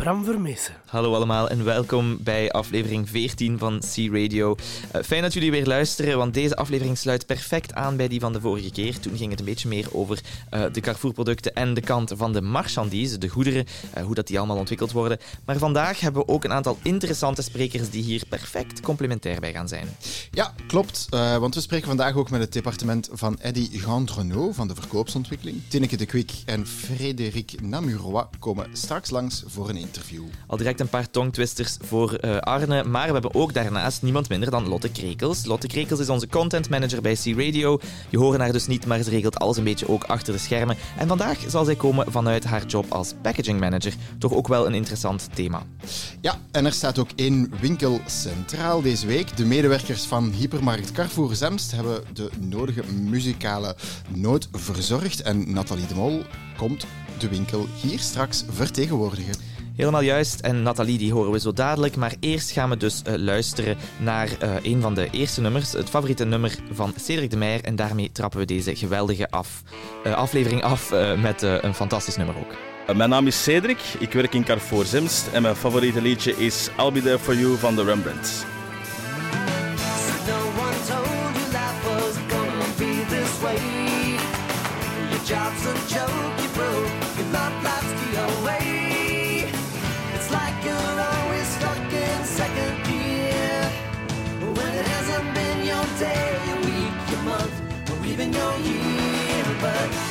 [0.00, 0.20] Bram.
[0.86, 4.56] Hallo allemaal en welkom bij aflevering 14 van C-Radio.
[4.96, 8.32] Uh, fijn dat jullie weer luisteren, want deze aflevering sluit perfect aan bij die van
[8.32, 9.00] de vorige keer.
[9.00, 10.20] Toen ging het een beetje meer over
[10.54, 13.66] uh, de Carrefour-producten en de kant van de marchandise, de goederen,
[13.96, 15.18] uh, hoe dat die allemaal ontwikkeld worden.
[15.44, 19.68] Maar vandaag hebben we ook een aantal interessante sprekers die hier perfect complementair bij gaan
[19.68, 19.88] zijn.
[20.30, 24.74] Ja, klopt, want we spreken vandaag ook met het departement van Eddy Gendrenault van de
[24.74, 25.60] verkoopsontwikkeling.
[25.68, 30.22] Tineke de Kwik en Frédéric Namurois komen straks langs voor een interview.
[30.46, 34.50] Al direct een paar tongtwisters voor uh, Arne, maar we hebben ook daarnaast niemand minder
[34.50, 35.44] dan Lotte Krekels.
[35.44, 37.78] Lotte Krekels is onze content manager bij C-Radio.
[38.08, 40.76] Je hoort haar dus niet, maar ze regelt alles een beetje ook achter de schermen.
[40.98, 43.94] En vandaag zal zij komen vanuit haar job als packaging manager.
[44.18, 45.62] Toch ook wel een interessant thema.
[46.20, 49.36] Ja, en er staat ook één winkel centraal deze week.
[49.36, 53.76] De medewerkers van hypermarkt Carrefour Zemst hebben de nodige muzikale
[54.08, 55.22] nood verzorgd.
[55.22, 56.22] En Nathalie de Mol
[56.56, 56.86] komt
[57.18, 59.34] de winkel hier straks vertegenwoordigen.
[59.76, 60.40] Helemaal juist.
[60.40, 61.96] En Nathalie die horen we zo dadelijk.
[61.96, 65.72] Maar eerst gaan we dus uh, luisteren naar uh, een van de eerste nummers.
[65.72, 67.64] Het favoriete nummer van Cedric de Meijer.
[67.64, 69.62] En daarmee trappen we deze geweldige af,
[70.06, 72.54] uh, aflevering af met een fantastisch nummer ook.
[72.96, 73.78] Mijn naam is Cedric.
[73.98, 75.28] Ik werk in Carrefour Zimst.
[75.32, 78.44] En mijn favoriete liedje is I'll Be There For You van de Rembrandts.
[98.20, 99.44] Even your year.
[99.60, 100.09] But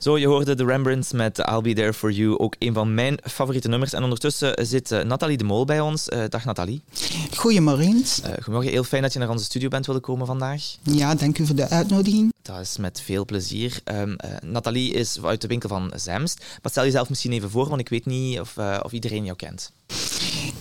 [0.00, 3.18] Zo, je hoorde de Rembrandts met I'll Be There For You, ook een van mijn
[3.24, 3.92] favoriete nummers.
[3.92, 6.08] En ondertussen zit uh, Nathalie de Mol bij ons.
[6.08, 6.82] Uh, dag Nathalie.
[7.36, 7.96] Goedemorgen.
[7.96, 10.62] Uh, goedemorgen, heel fijn dat je naar onze studio bent willen komen vandaag.
[10.82, 12.32] Ja, dank u voor de uitnodiging.
[12.42, 13.80] Dat is met veel plezier.
[13.84, 16.38] Um, Nathalie is uit de winkel van Zemst.
[16.38, 19.72] Maar stel jezelf misschien even voor, want ik weet niet of, of iedereen jou kent.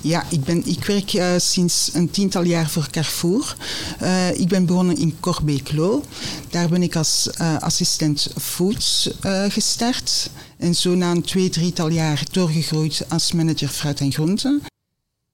[0.02, 3.56] Ja, ik, ben, ik werk uh, sinds een tiental jaar voor Carrefour.
[4.02, 6.04] Uh, ik ben begonnen in Corbeek-Loo.
[6.50, 9.10] Daar ben ik als uh, assistent foods
[9.50, 10.30] gestart.
[10.58, 14.62] En zo na een twee, drietal jaar doorgegroeid als manager fruit en groenten.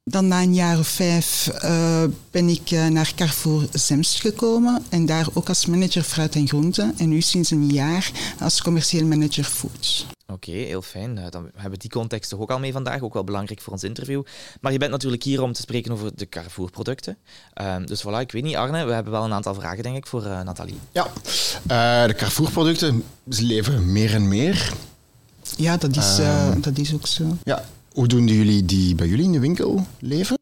[0.04, 1.50] Dan na een jaar of vijf
[2.32, 6.94] ben ik naar Carrefour Zemst gekomen en daar ook als manager fruit en groenten.
[6.98, 10.06] En nu sinds een jaar als commercieel manager foods.
[10.28, 11.18] Oké, heel fijn.
[11.18, 13.74] Eh, Dan hebben we die context toch ook al mee vandaag, ook wel belangrijk voor
[13.74, 14.24] ons interview.
[14.62, 17.18] Maar je bent natuurlijk hier om te spreken over de Carrefour-producten.
[17.54, 20.08] Ehm, dus voilà, ik weet niet, Arne, we hebben wel een aantal vragen, denk ik,
[20.08, 20.80] voor eh, Nathalie.
[20.92, 21.08] Ja,
[21.68, 24.74] Eh, de Carrefour-producten leven meer en meer.
[25.58, 26.62] Ja, dat is, eh, Ehm.
[26.62, 27.38] dat is ook zo.
[27.44, 27.66] Ja.
[27.94, 30.38] Hoe doen jullie die bij jullie in de winkel leven?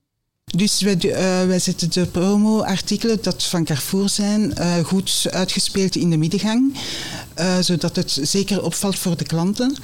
[0.55, 6.09] Dus wij, eh, wij zetten de promo-artikelen dat van Carrefour zijn eh, goed uitgespeeld in
[6.09, 6.79] de middengang,
[7.33, 9.75] eh, zodat het zeker opvalt voor de klanten.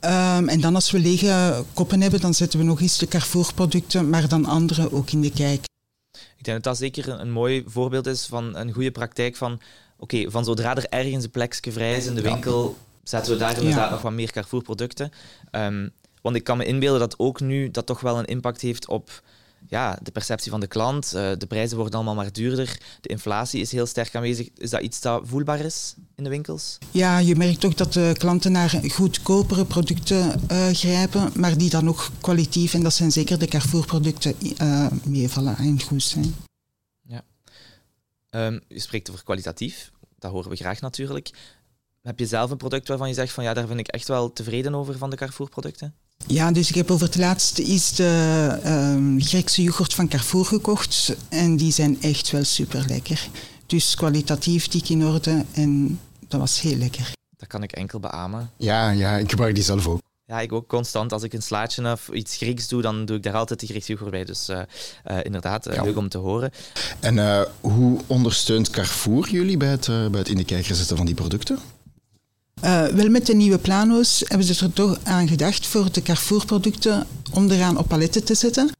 [0.00, 4.10] Ehm, en dan als we lege koppen hebben, dan zetten we nog eens de Carrefour-producten,
[4.10, 5.64] maar dan andere ook in de kijk.
[6.12, 9.60] Ik denk dat dat zeker een, een mooi voorbeeld is van een goede praktijk van,
[9.98, 13.56] oké, van zodra er ergens een plekje vrij is in de winkel, zetten we daar
[13.58, 13.90] inderdaad Ja.
[13.90, 15.10] nog wat meer Carrefour-producten.
[15.50, 15.88] Ehm,
[16.22, 19.22] want ik kan me inbeelden dat ook nu dat toch wel een impact heeft op
[19.68, 21.14] ja, de perceptie van de klant.
[21.14, 22.78] Eh, de prijzen worden allemaal maar duurder.
[23.00, 24.48] De inflatie is heel sterk aanwezig.
[24.56, 26.78] Is dat iets dat voelbaar is in de winkels?
[26.90, 31.88] Ja, je merkt toch dat de klanten naar goedkopere producten eh, grijpen, maar die dan
[31.88, 36.34] ook kwalitatief, en dat zijn zeker de Carrefour-producten, eh, meevallen en goed zijn.
[38.36, 39.90] Ehm, je spreekt over kwalitatief.
[40.18, 41.30] Dat horen we graag natuurlijk.
[42.02, 44.32] Heb je zelf een product waarvan je zegt van ja, daar ben ik echt wel
[44.32, 45.94] tevreden over van de Carrefour-producten?
[46.26, 51.16] Ja, dus ik heb over het laatst is de ehm, Griekse yoghurt van Carrefour gekocht
[51.28, 53.28] en die zijn echt wel super lekker.
[53.66, 57.10] Dus kwalitatief dik in orde en dat was heel lekker.
[57.36, 58.50] Dat kan ik enkel beamen.
[58.56, 60.00] Ja, ja, ik gebruik die zelf ook.
[60.26, 61.12] Ja, ik ook constant.
[61.12, 63.90] Als ik een slaatje of iets Grieks doe, dan doe ik daar altijd de Griekse
[63.92, 64.24] yoghurt bij.
[64.24, 64.60] Dus eh,
[65.04, 65.82] eh, inderdaad, eh, Ja.
[65.82, 66.50] leuk om te horen.
[67.00, 71.06] En eh, hoe ondersteunt Carrefour jullie bij het, bij het in de kijker zetten van
[71.06, 71.58] die producten?
[72.60, 77.06] Eh, wel met de nieuwe plano's hebben ze er toch aan gedacht voor de Carrefour-producten
[77.32, 78.70] onderaan op paletten te zetten.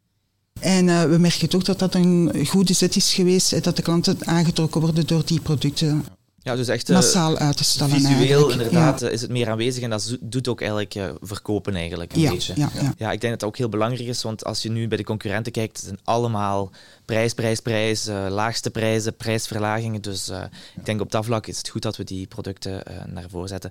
[0.61, 3.83] En eh, we merken toch dat dat een goede zet is geweest en dat de
[3.83, 6.05] klanten aangetrokken worden door die producten
[6.47, 7.95] Ja, dus echt eh, massaal uit te stellen.
[7.95, 8.53] visueel eigenlijk.
[8.53, 12.21] inderdaad eh, is het meer aanwezig en dat doet ook eigenlijk eh, verkopen eigenlijk een
[12.21, 12.53] Ja, beetje.
[12.57, 12.95] ja, ja.
[12.97, 15.05] Ja, ik denk dat dat ook heel belangrijk is, want als je nu bij de
[15.05, 16.71] concurrenten kijkt, het zijn allemaal
[17.05, 20.01] prijs, prijs, prijs, laagste prijzen, prijsverlagingen.
[20.03, 20.29] Dus
[20.77, 23.71] ik denk op dat vlak is het goed dat we die producten naar voren zetten.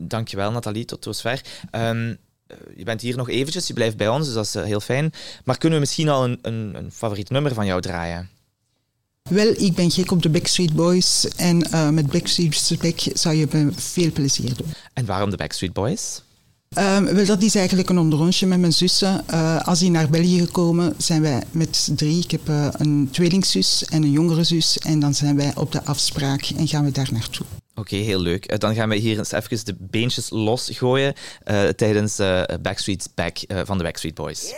[0.00, 1.40] Dankjewel Nathalie, tot dusver.
[1.70, 2.14] Ehm
[2.46, 5.12] eh, je bent hier nog eventjes, je blijft bij ons, dus dat is heel fijn.
[5.44, 8.28] Maar kunnen we misschien al een, een, een favoriet nummer van jou draaien?
[9.28, 13.46] Wel, ik ben gek op de Backstreet Boys en eh, met Backstreet Back zou je
[13.52, 14.66] me veel plezier doen.
[14.92, 16.22] En waarom de Backstreet Boys?
[16.68, 19.28] Ehm, wel, dat is eigenlijk een onderrondje met mijn zussen.
[19.28, 22.22] Eh, als die naar België gekomen, zijn wij met drie.
[22.22, 24.78] Ik heb eh, een tweelingzus en een jongere zus.
[24.78, 27.46] En dan zijn wij op de afspraak en gaan we daar naartoe.
[27.78, 28.60] Oké, heel leuk.
[28.60, 33.60] Dan gaan we hier eens even de beentjes losgooien eh tijdens eh Backstreet's Back eh,
[33.64, 34.52] van de Backstreet Boys.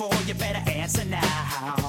[0.00, 1.79] For you, better answer now.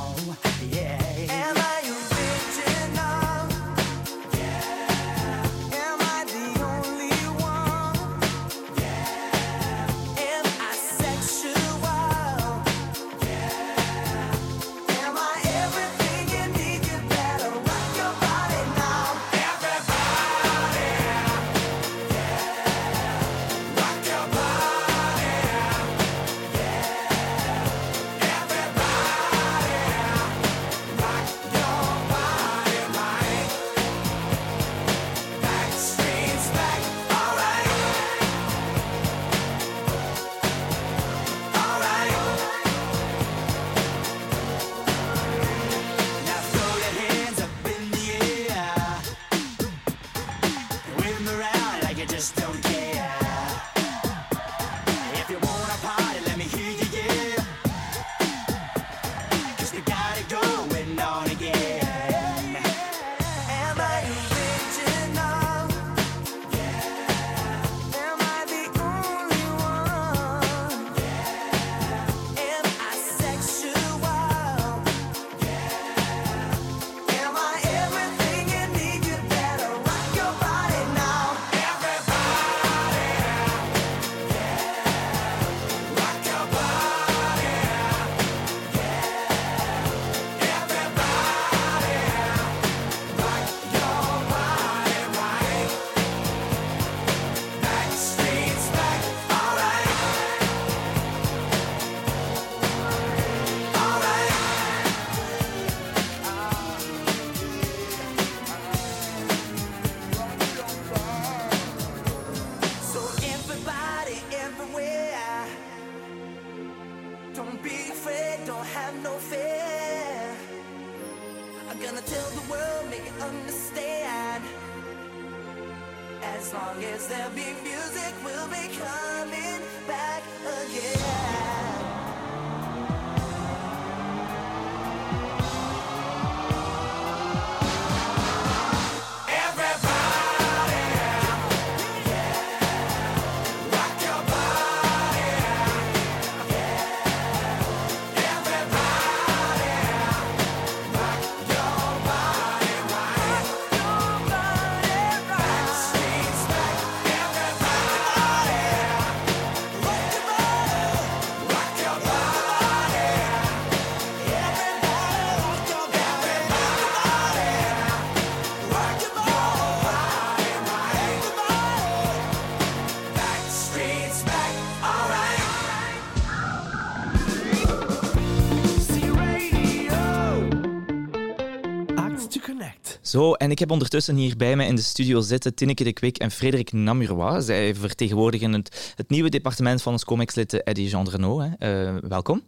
[183.11, 186.17] Zo, en ik heb ondertussen hier bij mij in de studio zitten Tinneke de Kwik
[186.17, 187.45] en Frederik Namurois.
[187.45, 191.41] Zij vertegenwoordigen het, het nieuwe departement van ons comicslid Eddie Jean Renault.
[191.41, 191.47] Hè.
[191.57, 192.41] Eh, welkom.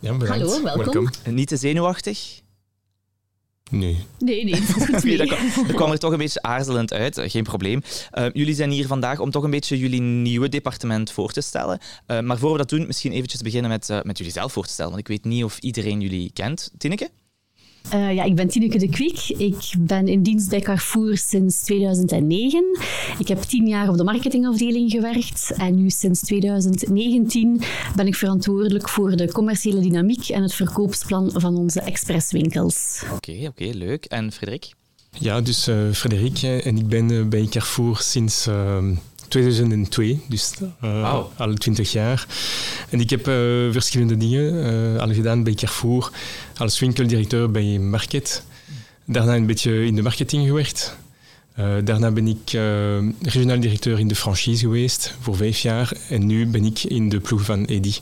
[0.00, 0.42] Ja, bedankt.
[0.42, 1.08] Hallo, welkom.
[1.22, 2.40] Eh, Niet te zenuwachtig?
[3.70, 4.06] Nee.
[4.18, 7.82] Nee, nee, dat, kwam, dat kwam er toch een beetje aarzelend uit, eh, geen probleem.
[8.10, 11.78] Eh, jullie zijn hier vandaag om toch een beetje jullie nieuwe departement voor te stellen.
[12.06, 14.64] Eh, maar voor we dat doen, misschien eventjes beginnen met, eh, met jullie zelf voor
[14.66, 14.90] te stellen.
[14.90, 16.70] Want ik weet niet of iedereen jullie kent.
[16.78, 17.10] Tinneke?
[17.90, 19.28] Eh, ja, ik ben Tineke de Kwik.
[19.28, 22.64] Ik ben in dienst bij Carrefour sinds 2009.
[23.18, 25.52] Ik heb tien jaar op de marketingafdeling gewerkt.
[25.56, 27.60] En nu sinds 2019
[27.96, 33.02] ben ik verantwoordelijk voor de commerciële dynamiek en het verkoopsplan van onze expresswinkels.
[33.14, 34.04] Oké, oké, leuk.
[34.04, 34.72] En Frederik?
[35.18, 38.84] Ja, dus eh Frederik hè, en ik ben eh, bij Carrefour sinds eh,
[39.32, 41.30] 2002, dus eh, Wauw.
[41.36, 42.26] al 20 jaar.
[42.90, 43.34] En ik heb eh,
[43.70, 46.10] verschillende dingen eh, al gedaan bij Carrefour.
[46.62, 48.44] Als winkeldirecteur bij Market.
[49.04, 50.96] Daarna een beetje in de marketing gewerkt.
[51.54, 55.92] Eh, daarna ben ik eh, regionaal directeur in de franchise geweest voor vijf jaar.
[56.08, 57.94] En nu ben ik in de ploeg van Eddy.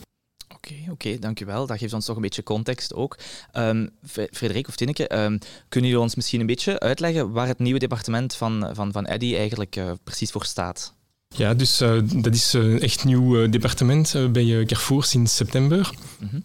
[0.54, 1.66] Oké, oké, dankjewel.
[1.66, 3.18] Dat geeft ons toch een beetje context ook.
[3.52, 5.38] Ehm, Fre- Frederik of Tinneke, ehm,
[5.68, 9.34] kunnen jullie ons misschien een beetje uitleggen waar het nieuwe departement van, van, van Eddy
[9.34, 10.94] eigenlijk eh, precies voor staat?
[11.36, 11.76] Ja, dus
[12.14, 15.90] dat is een echt nieuw departement bij Carrefour sinds september.
[16.18, 16.40] Mhm.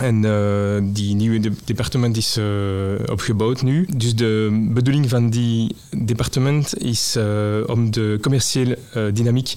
[0.00, 2.44] En eh, die nieuwe de- departement is eh,
[3.10, 3.86] opgebouwd nu.
[3.96, 7.24] Dus de bedoeling van die departement is eh,
[7.66, 8.78] om de commerciële
[9.12, 9.52] dynamiek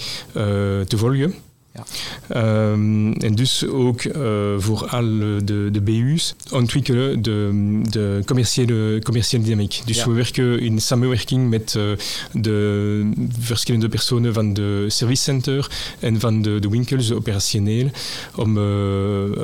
[0.88, 1.33] te volgen.
[1.73, 1.83] Ja.
[2.27, 4.21] Ehm, en dus ook eh,
[4.57, 5.05] voor al
[5.45, 9.81] de, de BU's ontwikkelen de, de commerciële, commerciële dynamiek.
[9.85, 10.07] Dus Ja.
[10.07, 11.83] we werken in samenwerking met eh,
[12.31, 17.89] de verschillende personen van de servicecenter en van de, de winkels, operationeel,
[18.35, 18.63] om eh,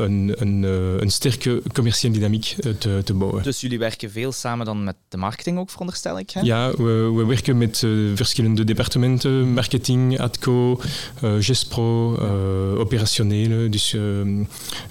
[0.01, 0.63] een, een,
[1.01, 3.43] een sterke commerciële dynamiek te, te bouwen.
[3.43, 6.29] Dus jullie werken veel samen dan met de marketing ook, veronderstel ik?
[6.29, 6.41] Hè?
[6.41, 7.83] Ja, we, we werken met
[8.15, 10.81] verschillende departementen, marketing, ADCO,
[11.39, 12.17] GESPRO,
[12.77, 14.01] operationele, dus eh,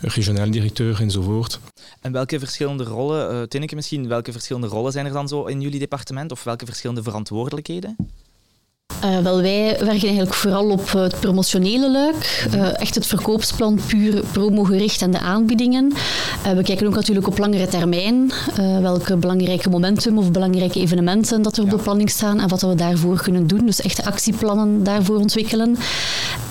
[0.01, 1.61] regionaal directeur enzovoort.
[2.01, 5.61] En welke verschillende rollen, eh Tinneke misschien, welke verschillende rollen zijn er dan zo in
[5.61, 6.33] jullie departement?
[6.33, 7.97] Of welke verschillende verantwoordelijkheden?
[9.03, 12.47] Eh, wel, wij werken eigenlijk vooral op het promotionele luik.
[12.53, 15.93] Eh, echt het verkoopsplan puur promogericht en de aanbiedingen.
[16.45, 18.33] Eh, we kijken ook natuurlijk op langere termijn.
[18.57, 22.61] eh, welke belangrijke momentum of belangrijke evenementen dat er op de planning staan en wat
[22.63, 23.67] we daarvoor kunnen doen.
[23.67, 25.77] Dus echte actieplannen daarvoor ontwikkelen.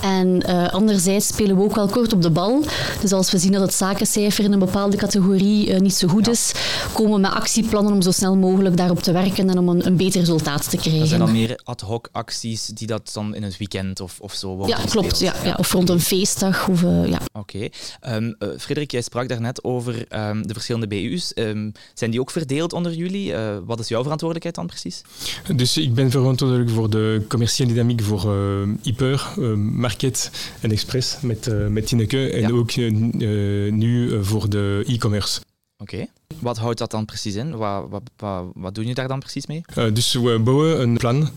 [0.02, 2.62] En eh, anderzijds spelen we ook wel kort op de bal.
[3.00, 6.28] Dus als we zien dat het zakencijfer in een bepaalde categorie eh, niet zo goed
[6.28, 6.52] is,
[6.92, 9.96] komen we met actieplannen om zo snel mogelijk daarop te werken en om een, een
[9.96, 10.98] beter resultaat te krijgen.
[11.00, 12.27] Dat zijn dan meer ad hoc acties
[12.74, 15.18] die dat dan in het weekend of, of zo worden Ja, klopt.
[15.18, 15.54] Ja, ja.
[15.58, 16.68] Of rond een feestdag.
[16.68, 17.20] Of, eh, ja.
[17.32, 17.68] Oké.
[18.00, 21.34] Ehm, eh, Frederik, jij sprak daarnet over ehm, de verschillende BU's.
[21.34, 23.32] Ehm, zijn die ook verdeeld onder jullie?
[23.34, 25.02] Eh, wat is jouw verantwoordelijkheid dan precies?
[25.56, 28.36] Dus ik ben verantwoordelijk voor de commerciële dynamiek voor
[28.82, 30.30] Hyper, Market
[30.60, 32.50] en Express met, met Tineke en Ja.
[32.50, 32.76] ook
[33.70, 35.40] nu voor de e-commerce.
[35.76, 36.06] Oké.
[36.40, 37.56] Wat houdt dat dan precies in?
[37.56, 39.62] Wat, wat, wat, wat doen jullie daar dan precies mee?
[39.74, 41.30] Eh, dus we bouwen een plan,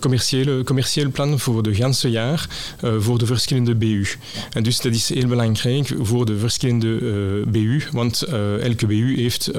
[0.00, 2.48] commerciële, commercieel plan voor de ganse jaar
[2.80, 4.06] eh, voor de verschillende BU.
[4.52, 6.98] En dus dat is heel belangrijk voor de verschillende
[7.46, 8.22] BU, want
[8.60, 9.50] elke BU heeft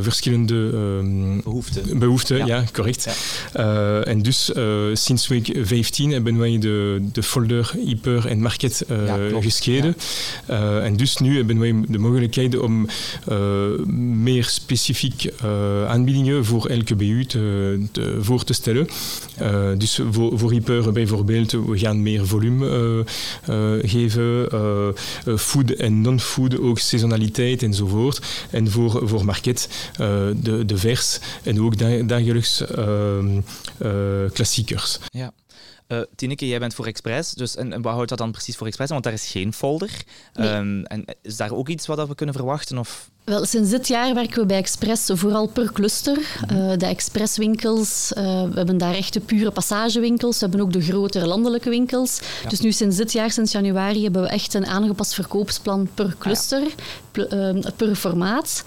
[0.00, 1.98] verschillende ehm, Behoeften.
[1.98, 2.36] behoeften.
[2.36, 2.46] Ja.
[2.46, 3.08] Ja, correct.
[4.04, 4.50] En dus
[4.92, 9.96] sinds week 15 hebben wij de, de folder Hyper en Market Ja, gescheiden.
[10.82, 12.88] En dus nu hebben wij de mogelijkheid om
[14.24, 18.88] meer specifiek eh, aanbiedingen voor elke BU te, te- voor te stellen.
[19.36, 23.04] Eh, dus voor, voor Hyper bijvoorbeeld, we gaan meer volume
[23.82, 24.48] geven,
[25.38, 28.20] food en non-food, ook seasonaliteit enzovoort.
[28.50, 33.40] En voor, voor Market eh, de, de vers en ook da- dagelijks ehm,
[33.78, 33.90] eh,
[34.32, 34.98] klassiekers.
[35.10, 35.32] Ja.
[35.86, 38.66] Eh Tineke, jij bent voor Express, dus en, en wat houdt dat dan precies voor
[38.66, 38.90] Express?
[38.92, 39.90] Want daar is geen folder.
[40.34, 40.48] Nee.
[40.48, 42.78] Ehm, en is daar ook iets wat we kunnen verwachten?
[42.78, 43.10] Of...
[43.28, 46.18] Wel, sinds dit jaar werken we bij Express vooral per cluster.
[46.48, 50.38] Eh, de Expresswinkels, eh, we hebben daar echte pure passagewinkels.
[50.38, 52.20] We hebben ook de grotere landelijke winkels.
[52.48, 56.62] Dus nu sinds dit jaar, sinds januari, hebben we echt een aangepast verkoopsplan per cluster,
[57.10, 58.62] pl- eh, per formaat.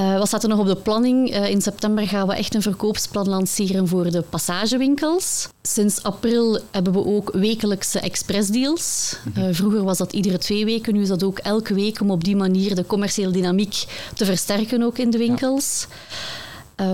[0.00, 1.30] Eh, wat staat er nog op de planning?
[1.30, 5.48] Eh, in september gaan we echt een verkoopsplan lanceren voor de passagewinkels.
[5.62, 9.16] Sinds april hebben we ook wekelijkse expressdeals.
[9.34, 12.24] Eh, vroeger was dat iedere twee weken, nu is dat ook elke week om op
[12.24, 15.86] die manier de commerciële dynamiek te versterken ook in de winkels.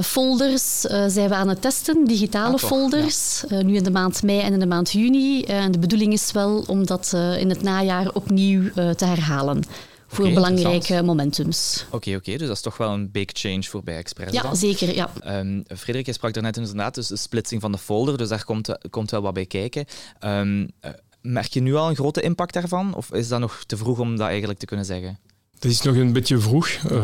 [0.03, 3.45] Folders zijn we aan het testen, digitale Ah, toch, folders.
[3.49, 5.43] Nu in de maand mei en in de maand juni.
[5.43, 9.63] En de bedoeling is wel om dat in het najaar opnieuw te herhalen.
[10.07, 11.87] Voor belangrijke momentums.
[11.91, 14.57] Oké, oké, dus dat is toch wel een big change voor bij Express Ja, dan.
[14.57, 14.95] zeker.
[14.95, 15.11] Ja.
[15.21, 18.91] Ehm, Frederik, jij sprak daarnet inderdaad dus de splitsing van de folder, dus daar komt,
[18.91, 19.85] komt wel wat bij kijken.
[20.19, 20.91] Ehm, eh,
[21.23, 22.95] merk je nu al een grote impact daarvan?
[22.95, 25.19] Of is dat nog te vroeg om dat eigenlijk te kunnen zeggen?
[25.59, 26.99] Dat is nog een beetje vroeg, eh,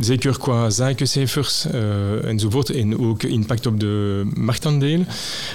[0.00, 2.70] zeker qua zakencijfers eh, enzovoort.
[2.70, 5.04] En ook impact op de marktaandeel.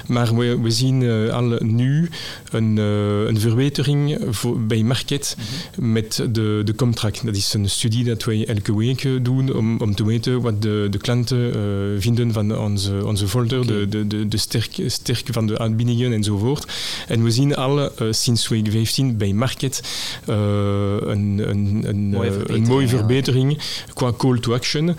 [0.07, 2.10] Maar we, we zien eh, al nu
[2.51, 5.38] een, een verbetering voor, bij Market
[5.80, 7.25] met de, de contract.
[7.25, 10.88] Dat is een studie dat wij elke week doen om, om te weten wat de,
[10.89, 11.54] de klanten
[12.01, 16.71] vinden van onze, onze folder, de, de, de, de sterk, sterk van de aanbiedingen enzovoort.
[17.08, 19.82] En we zien al sinds week 15 bij Market
[20.25, 22.97] een, een, een, Mooie eh, verbetering, een mooie ja.
[22.97, 23.58] verbetering
[23.93, 24.95] qua call to action.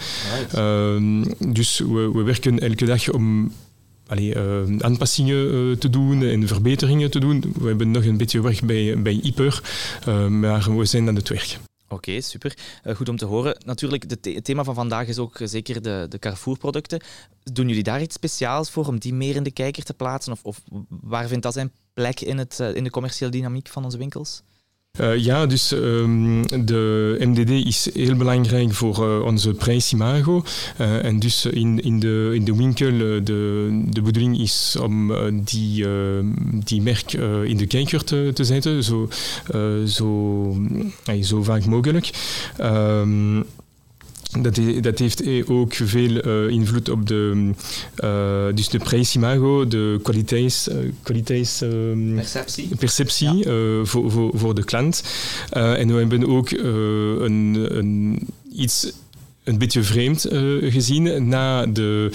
[0.52, 3.52] Ehm, dus we, we werken elke dag om
[4.06, 7.52] allee, eh, aanpassingen eh, te doen en verbeteringen te doen.
[7.58, 9.62] We hebben nog een beetje werk bij, bij Hyper,
[10.06, 11.58] eh, maar we zijn aan het werk.
[11.90, 12.56] Oké, super.
[12.82, 13.56] Eh, goed om te horen.
[13.66, 17.00] Natuurlijk, the- het thema van vandaag is ook eh, zeker de, de Carrefour-producten.
[17.52, 20.32] Doen jullie daar iets speciaals voor om die meer in de kijker te plaatsen?
[20.32, 23.84] Of, of waar vindt dat zijn plek in, het, eh, in de commerciële dynamiek van
[23.84, 24.42] onze winkels?
[24.98, 30.42] Eh, ja, dus ehm, de MDD is heel belangrijk voor eh, onze prijsimago.
[30.76, 33.22] Eh, en dus in, in, de, in de winkel, de,
[33.90, 35.12] de bedoeling is om
[35.44, 36.24] die, eh,
[36.64, 37.12] die merk
[37.44, 39.08] in de kijker te, te zetten, zo,
[39.86, 40.56] zo,
[41.04, 42.10] eh, zo vaak mogelijk.
[42.56, 43.42] Ehm,
[44.42, 47.50] dat, dat heeft eh, ook veel eh, invloed op de,
[47.94, 50.68] eh, dus de prijsimago, de kwaliteits...
[50.68, 52.68] eh, kwaliteits ehm, Perceptie?
[52.78, 53.44] perceptie
[53.82, 55.02] voor, voor, voor de klant.
[55.50, 58.20] En we hebben ook een, een,
[58.52, 58.92] iets
[59.44, 60.26] een beetje vreemd
[60.60, 62.10] gezien na de,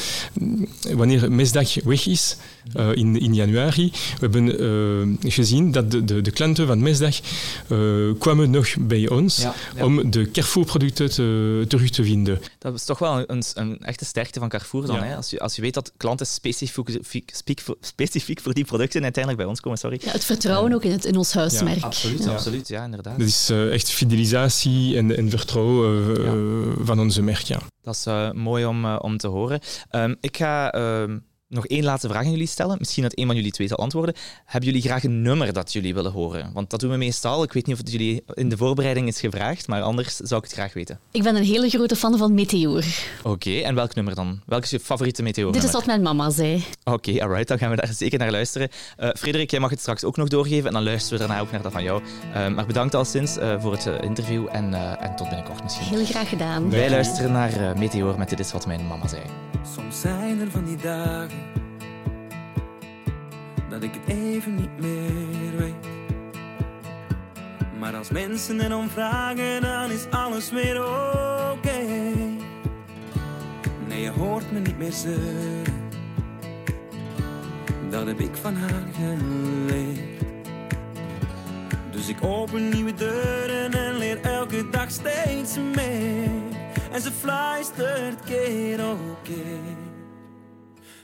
[0.93, 2.37] wanneer mesdag weg is
[2.73, 3.91] eh, in, in januari.
[3.91, 4.59] We hebben
[5.21, 7.19] eh, gezien dat de, de, de klanten van mesdag
[7.69, 7.77] eh,
[8.19, 9.85] kwamen nog bij ons Ja, ja.
[9.85, 12.39] om de Carrefour-producten te, terug te vinden.
[12.59, 14.95] Dat is toch wel een, een, echte sterkte van Carrefour dan.
[14.95, 15.03] Ja.
[15.03, 15.15] Hè?
[15.15, 19.43] Als, je, als je weet dat klanten specifiek, specifiek, voor- specifiek voor die producten uiteindelijk
[19.43, 19.79] bij ons komen.
[19.79, 19.99] Sorry.
[20.03, 21.81] Ja, het vertrouwen ook in, het, in ons huismerk.
[21.83, 22.31] Absoluut, Ja.
[22.31, 22.67] absoluut.
[22.67, 23.19] Ja, inderdaad.
[23.19, 26.85] Dat is echt fidelisatie en, en vertrouwen Ja.
[26.85, 27.41] van onze merk.
[27.41, 27.59] Ja.
[27.81, 29.59] Dat is mooi om, om te horen.
[29.89, 31.17] Ehm, ik ga ehm,
[31.53, 32.75] nog één laatste vraag aan jullie stellen.
[32.79, 34.15] Misschien dat een van jullie twee zal antwoorden.
[34.45, 36.51] Hebben jullie graag een nummer dat jullie willen horen?
[36.53, 37.43] Want dat doen we meestal.
[37.43, 40.45] Ik weet niet of het jullie in de voorbereiding is gevraagd, maar anders zou ik
[40.45, 40.99] het graag weten.
[41.11, 42.83] Ik ben een hele grote fan van Meteor.
[43.23, 44.41] Oké, en welk nummer dan?
[44.45, 45.51] Welk is je favoriete meteor?
[45.51, 46.63] Dit is wat mijn mama zei.
[46.83, 48.69] Oké, alright, dan gaan we daar zeker naar luisteren.
[48.97, 51.51] Eh, Frederik, jij mag het straks ook nog doorgeven en dan luisteren we daarna ook
[51.51, 52.01] naar dat van jou.
[52.33, 55.87] Eh, maar bedankt al sinds eh, voor het interview en, eh, en tot binnenkort misschien.
[55.87, 56.69] Heel graag gedaan.
[56.69, 59.21] Wij luisteren naar Meteor met Dit is wat mijn mama zei.
[59.75, 61.42] Soms zijn er van die dagen
[63.69, 65.87] dat ik het even niet meer weet.
[67.79, 71.85] Maar als mensen erom vragen, dan is alles weer oké.
[73.87, 75.73] Nee, je hoort me niet meer zeuren.
[77.89, 80.21] Dat heb ik van haar geleerd.
[81.91, 86.29] Dus ik open nieuwe deuren en leer elke dag steeds meer.
[86.91, 89.82] En ze fluistert keer op keer.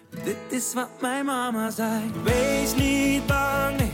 [0.09, 2.11] Dit is wat mijn mama zei.
[2.23, 3.91] Wees niet bang, nee.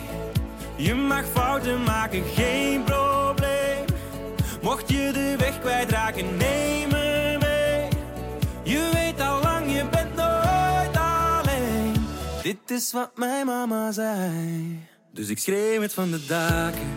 [0.76, 3.86] Je mag fouten maken, geen probleem.
[4.62, 7.88] Mocht je de weg kwijtraken, neem me mee.
[8.64, 11.94] Je weet al lang, je bent nooit alleen.
[12.44, 14.80] Dit is wat mijn mama zei.
[15.12, 16.94] Dus ik schreeuw het van de daken.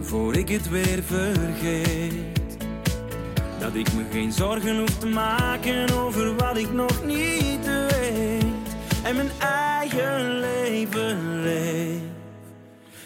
[0.00, 2.37] Voor ik het weer vergeet.
[3.58, 8.44] Dat ik me geen zorgen hoef te maken over wat ik nog niet weet.
[9.02, 12.00] En mijn eigen leven leef.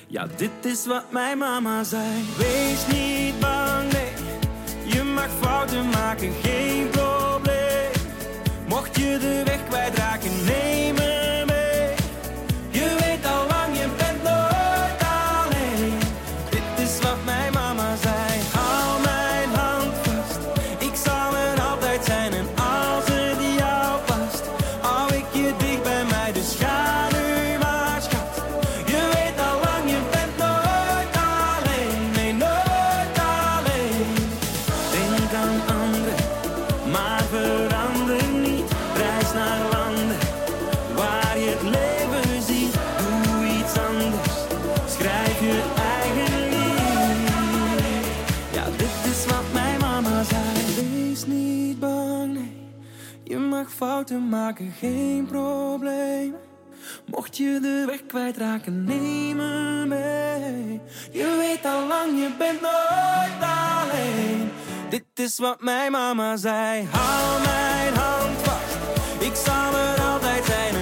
[0.07, 2.25] Ja, dit is wat mijn mama zei.
[2.39, 4.13] Wees niet bang, nee.
[4.85, 7.91] Je mag fouten maken, geen probleem.
[8.69, 11.52] Mocht je de weg kwijtraken, neem me
[54.79, 56.35] geen probleem.
[57.07, 60.81] Mocht je de weg kwijtraken, neem me mee.
[61.13, 64.51] Je weet al lang, je bent nooit alleen.
[64.91, 66.89] Dit is wat mijn mama zei.
[66.91, 68.77] Hou mijn hand vast,
[69.19, 70.75] ik zal er altijd zijn.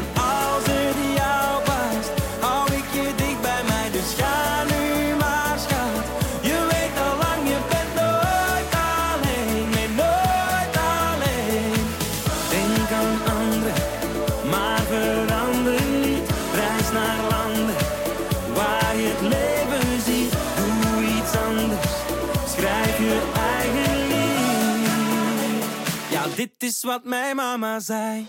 [26.61, 28.27] Dit is wat mijn mama zei.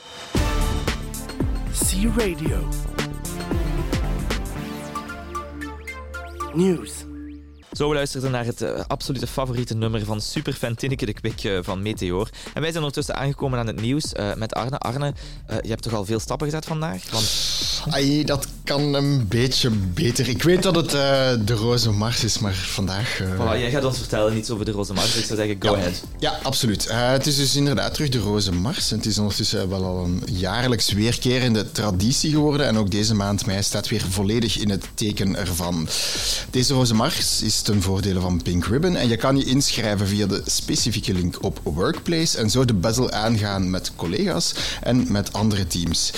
[1.71, 2.69] C Radio.
[6.53, 6.91] News.
[7.71, 11.59] Zo, we luisterden naar het eh, absolute favoriete nummer van superfan Tinneke de Kwik eh,
[11.61, 12.29] van Meteor.
[12.53, 14.77] En wij zijn ondertussen aangekomen aan het nieuws eh, met Arne.
[14.77, 15.13] Arne,
[15.61, 17.11] je hebt toch al veel stappen gezet vandaag?
[17.11, 20.29] Want Ai, dat kan een beetje beter.
[20.29, 23.21] Ik weet dat het eh, de Roze Mars is, maar vandaag...
[23.21, 25.15] eh, voilà, jij gaat ons vertellen iets over de Roze Mars.
[25.15, 25.77] Ik zou zeggen, go ja.
[25.77, 26.03] ahead.
[26.19, 26.87] Ja, absoluut.
[26.87, 28.89] Eh, het is dus inderdaad terug de Roze Mars.
[28.89, 32.67] Het is ondertussen wel al een jaarlijks weerkerende traditie geworden.
[32.67, 35.87] En ook deze maand mei staat weer volledig in het teken ervan.
[36.49, 38.95] Deze Roze Mars is ten voordele van Pink Ribbon.
[38.95, 42.37] En je kan je inschrijven via de specifieke link op Workplace.
[42.37, 46.11] En zo de battle aangaan met collega's en met andere teams.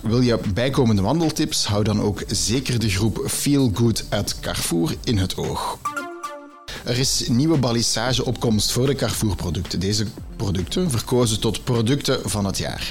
[0.00, 1.57] Wil je bijkomende wandeltips?
[1.66, 5.78] Hou dan ook zeker de groep Feel Good at Carrefour in het oog.
[6.84, 9.80] Er is nieuwe balissageopkomst voor de Carrefour-producten.
[9.80, 12.90] Deze producten verkozen tot producten van het jaar.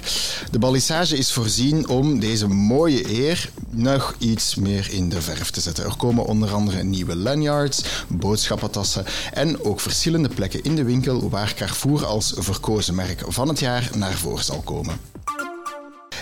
[0.51, 5.61] De balissage is voorzien om deze mooie eer nog iets meer in de verf te
[5.61, 5.85] zetten.
[5.85, 11.53] Er komen onder andere nieuwe lanyards, boodschappentassen en ook verschillende plekken in de winkel waar
[11.53, 14.99] Carrefour als verkozen merk van het jaar naar voren zal komen.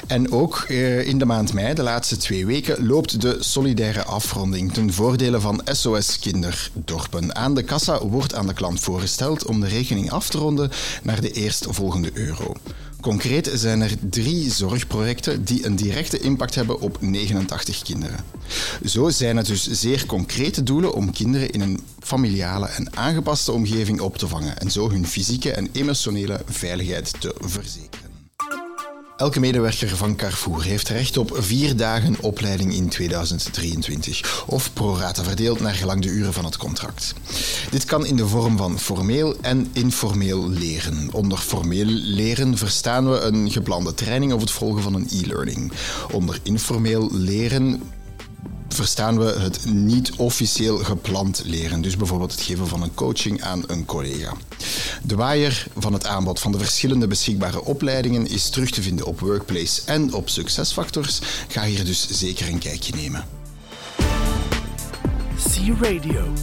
[0.07, 4.73] En ook eh, in de maand mei, de laatste twee weken, loopt de solidaire afronding
[4.73, 7.35] ten voordele van SOS Kinderdorpen.
[7.35, 10.71] Aan de kassa wordt aan de klant voorgesteld om de rekening af te ronden
[11.03, 12.53] naar de eerstvolgende euro.
[13.05, 18.25] Concreet zijn er drie zorgprojecten die een directe impact hebben op 89 kinderen.
[18.85, 23.99] Zo zijn het dus zeer concrete doelen om kinderen in een familiale en aangepaste omgeving
[23.99, 28.04] op te vangen en zo hun fysieke en emotionele veiligheid te verzekeren.
[29.17, 35.23] Elke medewerker van Carrefour heeft recht op vier dagen opleiding in 2023, of pro rata
[35.23, 37.13] verdeeld naar gelang de uren van het contract.
[37.71, 41.09] Dit kan in de vorm van formeel en informeel leren.
[41.11, 45.71] Onder formeel leren verstaan we een geplande training of het volgen van een e-learning.
[46.11, 47.81] Onder informeel leren
[48.75, 51.81] verstaan we het niet officieel gepland leren.
[51.81, 54.33] Dus bijvoorbeeld het geven van een coaching aan een collega.
[55.03, 59.19] De waaier van het aanbod van de verschillende beschikbare opleidingen is terug te vinden op
[59.19, 61.19] Workplace en op Succesfactors.
[61.47, 63.25] Ga hier dus zeker een kijkje nemen.
[65.37, 66.33] C Radio.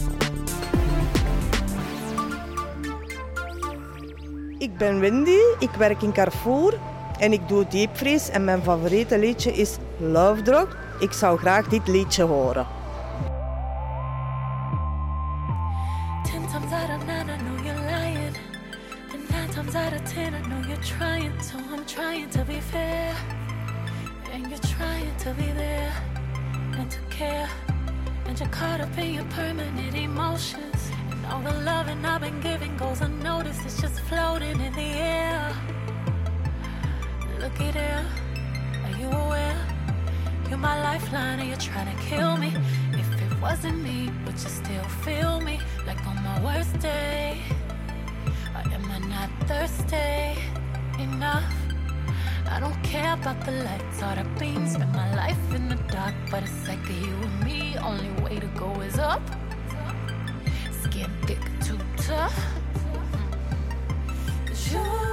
[4.57, 6.79] Ik ben Wendy, ik werk in Carrefour
[7.19, 10.82] en ik doe diepvries en mijn favoriete liedje is Love Drug.
[10.99, 12.67] Ik zou graag dit liedje horen.
[16.23, 18.35] Ten times out of nine, I know you're lying.
[19.13, 21.41] And nine times out of ten, I know you're trying.
[21.41, 23.13] So I'm trying to be fair.
[24.33, 25.91] And you're trying to be there
[26.79, 27.49] and to care.
[28.27, 30.91] And you're caught up in your permanent emotions.
[31.11, 33.65] And all the loving I've been giving goes unnoticed.
[33.65, 35.51] It's just floating in the air.
[37.39, 38.05] Looky there.
[38.85, 39.52] Are you aware?
[40.49, 42.53] You're my lifeline and you're trying to kill me.
[42.93, 45.59] If it wasn't me, would you still feel me?
[45.87, 47.41] Like on my worst day?
[48.55, 50.37] Or am I not thirsty
[50.99, 51.51] enough?
[52.49, 54.73] I don't care about the lights or the beams.
[54.73, 57.75] Spend my life in the dark, but it's like you and me.
[57.77, 59.21] Only way to go is up.
[60.83, 62.37] Skin thick, too tough.
[62.93, 64.45] Mm.
[64.45, 65.12] 'Cause you, you,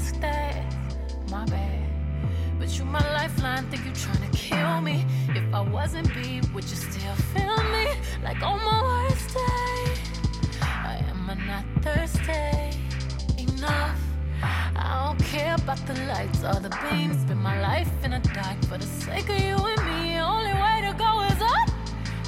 [0.00, 0.64] asked that.
[1.30, 1.88] My bad.
[2.58, 5.04] But you my lifeline, think you trying to kill me.
[5.28, 7.86] If I wasn't beat, would you still feel me?
[8.22, 9.78] Like on my worst day.
[10.62, 12.78] I am I not thirsty
[13.46, 13.98] enough?
[14.42, 17.20] I don't care about the lights or the beams.
[17.22, 20.18] Spend my life in the dark for the sake of you and me.
[20.18, 21.68] Only way to go is up.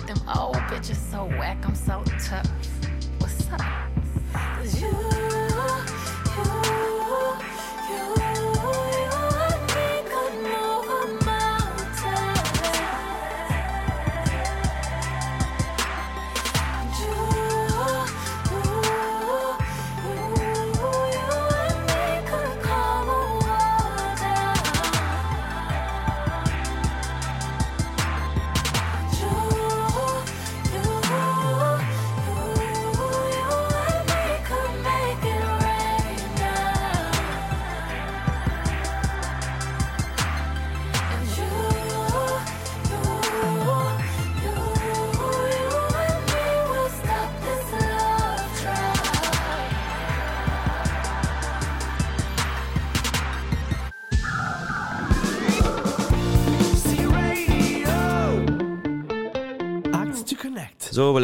[0.06, 2.50] Them old bitches so whack, I'm so tough.
[3.18, 3.62] What's up?
[4.32, 4.92] 'Cause you,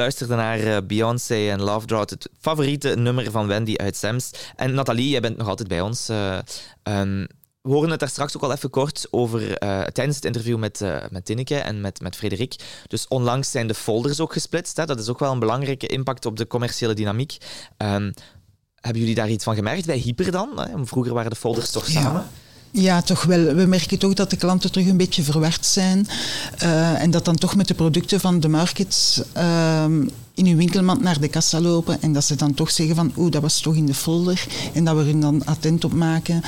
[0.08, 4.30] luisterden naar eh, Beyoncé en Love Drought, het favoriete nummer van Wendy uit Sems.
[4.56, 6.08] En Nathalie, jij bent nog altijd bij ons.
[6.08, 6.38] eh,
[6.82, 7.26] ehm,
[7.62, 10.84] we horen het daar straks ook al even kort over eh, tijdens het interview met,
[11.10, 12.56] met Tinneke en met, met Frederik.
[12.86, 14.76] Dus onlangs zijn de folders ook gesplitst.
[14.76, 14.86] Hè?
[14.86, 17.36] Dat is ook wel een belangrijke impact op de commerciële dynamiek.
[17.76, 18.12] Ehm,
[18.74, 20.60] hebben jullie daar iets van gemerkt bij Hyper dan?
[20.60, 20.86] Hè?
[20.86, 22.26] Vroeger waren de folders toch samen?
[23.04, 23.54] Toch wel.
[23.54, 26.08] We merken toch dat de klanten terug een beetje verward zijn.
[26.58, 31.00] Eh, en dat dan toch met de producten van de markets ehm, in hun winkelmand
[31.00, 32.02] naar de kassa lopen.
[32.02, 34.46] En dat ze dan toch zeggen van, oeh, dat was toch in de folder.
[34.72, 36.42] En dat we er dan attent op maken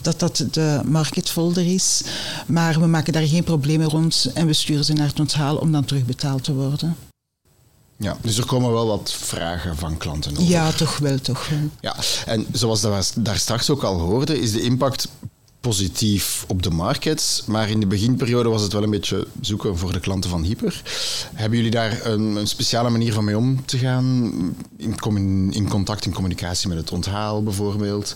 [0.00, 2.02] dat dat de marketfolder is.
[2.46, 5.72] Maar we maken daar geen problemen rond en we sturen ze naar het onthaal om
[5.72, 6.96] dan terugbetaald te worden.
[7.98, 10.44] Ja, dus er komen wel wat vragen van klanten over.
[10.44, 11.58] Ja, toch wel, toch wel.
[11.80, 15.08] Ja, en zoals dat we daar straks ook al hoorden, is de impact
[15.66, 17.42] positief op de markets.
[17.46, 20.82] Maar in de beginperiode was het wel een beetje zoeken voor de klanten van Hyper.
[21.34, 24.32] Hebben jullie daar een, een speciale manier van mee om te gaan?
[24.76, 28.14] In, in contact, in communicatie met het onthaal bijvoorbeeld?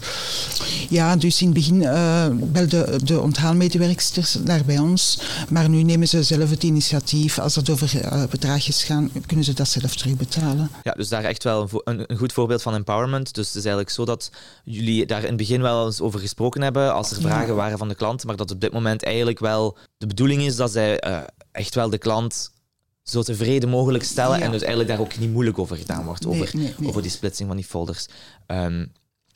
[0.89, 5.21] Ja, dus in het begin eh belden de onthaalmedewerksters daar bij ons.
[5.49, 7.39] Maar nu nemen ze zelf het initiatief.
[7.39, 10.71] Als het over eh, bedragjes gaan, kunnen ze dat zelf terugbetalen.
[10.83, 13.35] Ja, dus daar echt wel een, een, een goed voorbeeld van empowerment.
[13.35, 14.31] Dus het is eigenlijk zo dat
[14.65, 17.40] jullie daar in het begin wel eens over gesproken hebben als er Ja.
[17.41, 20.57] Vragen waren van de klant, maar dat op dit moment eigenlijk wel de bedoeling is
[20.57, 21.21] dat zij eh,
[21.53, 22.51] echt wel de klant
[23.03, 24.45] zo tevreden mogelijk stellen Ja.
[24.45, 26.89] en dus eigenlijk daar ook niet moeilijk over gedaan wordt, Nee, over, nee, nee.
[26.89, 28.07] over die splitsing van die folders.
[28.47, 28.87] Ehm,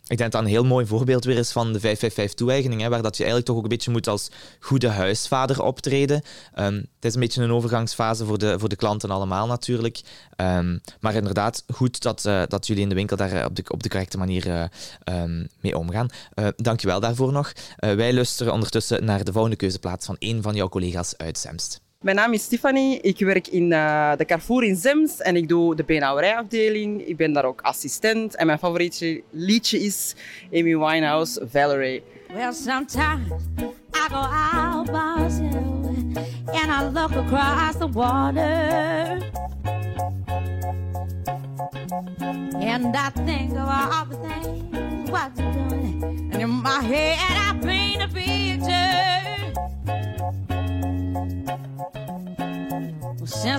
[0.07, 3.17] ik denk dat een heel mooi voorbeeld weer is van de 555-toe-eigening, hè, waar dat
[3.17, 6.23] je eigenlijk toch ook een beetje moet als goede huisvader optreden.
[6.55, 10.01] Ehm, het is een beetje een overgangsfase voor de, voor de klanten allemaal natuurlijk.
[10.37, 13.65] Ehm, maar inderdaad, goed dat, eh, dat jullie in de winkel daar eh, op de,
[13.69, 14.65] op de correcte manier eh,
[15.05, 16.09] ehm, mee omgaan.
[16.35, 17.53] Uh, dankjewel daarvoor nog.
[17.77, 21.84] Wij luisteren ondertussen naar de volgende keuzeplaats van een van jouw collega's uit Zemst.
[22.05, 23.01] Mijn naam is Stefanie.
[23.01, 27.07] Ik werk in eh, de Carrefour in Zems en ik doe de beenhouwerijafdeling.
[27.07, 30.15] Ik ben daar ook assistent en mijn favoriete liedje is
[30.53, 32.03] Amy Winehouse, Valerie.
[32.35, 33.31] Well, sometimes
[33.95, 35.57] I go out myself
[36.47, 39.33] and I look across the water.
[42.61, 46.31] And I think of all the things what you're doing.
[46.33, 49.44] And in my head, I paint a picture.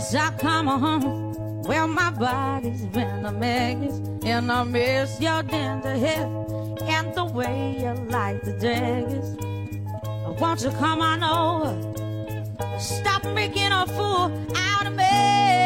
[0.05, 3.97] Since I come home, well, my body's been a mess.
[4.23, 6.27] And I miss your tender hair
[6.83, 9.35] and the way you like the daggers.
[10.39, 12.79] Won't you come on over?
[12.79, 15.64] Stop making a fool out of me.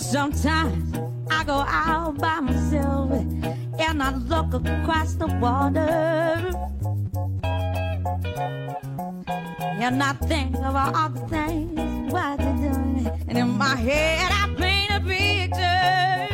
[0.00, 0.96] Sometimes
[1.30, 6.50] I go out by myself and I look across the water.
[9.82, 13.06] And I think of all the things what they're doing.
[13.28, 16.28] And in my head, I paint a picture.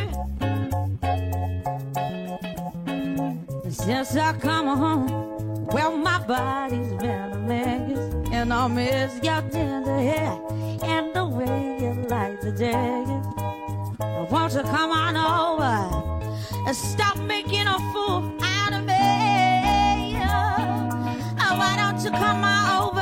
[3.70, 7.98] Since I come home, well, my body's been a mess.
[8.32, 10.38] And I miss your tender hair
[10.82, 13.05] and the way you light the jacket.
[14.46, 15.74] Want to come on over
[16.68, 20.14] and stop making a fool out of me.
[21.40, 22.95] Oh, why don't you come on over,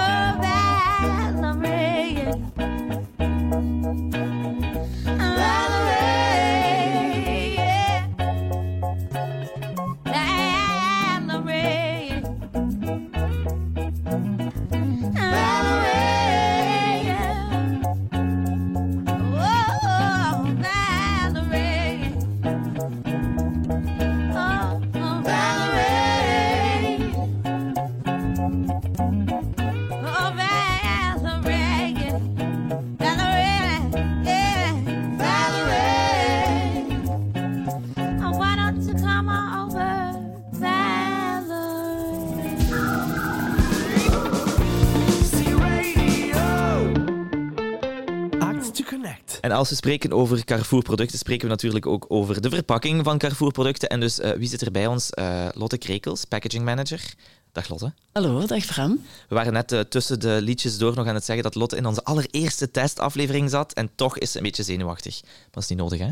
[49.55, 53.89] als we spreken over Carrefour-producten, spreken we natuurlijk ook over de verpakking van Carrefour-producten.
[53.89, 55.11] En dus, eh, wie zit er bij ons?
[55.11, 57.15] Eh, Lotte Krekels, packaging manager.
[57.53, 57.93] Dag Lotte.
[58.13, 59.01] Hallo, dag Bram.
[59.29, 61.87] We waren net eh, tussen de liedjes door nog aan het zeggen dat Lotte in
[61.87, 63.73] onze allereerste testaflevering zat.
[63.73, 65.23] En toch is ze een beetje zenuwachtig.
[65.23, 66.11] Maar dat is niet nodig, hè?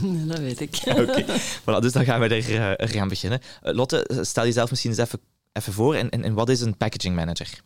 [0.00, 0.80] Nee, dat weet ik.
[1.08, 1.24] Oké,
[1.60, 3.40] voilà, dus dan gaan we er, er gaan beginnen.
[3.60, 5.20] Lotte, stel jezelf misschien eens even,
[5.52, 5.94] even voor.
[5.94, 7.60] En, en, en wat is een packaging manager?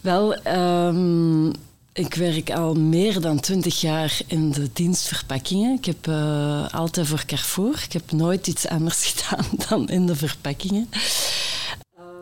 [0.00, 1.50] Wel, ehm,
[1.96, 5.76] ik werk al meer dan twintig jaar in de dienstverpakkingen.
[5.76, 7.82] Ik heb eh, altijd voor Carrefour.
[7.84, 10.90] Ik heb nooit iets anders gedaan dan in de verpakkingen.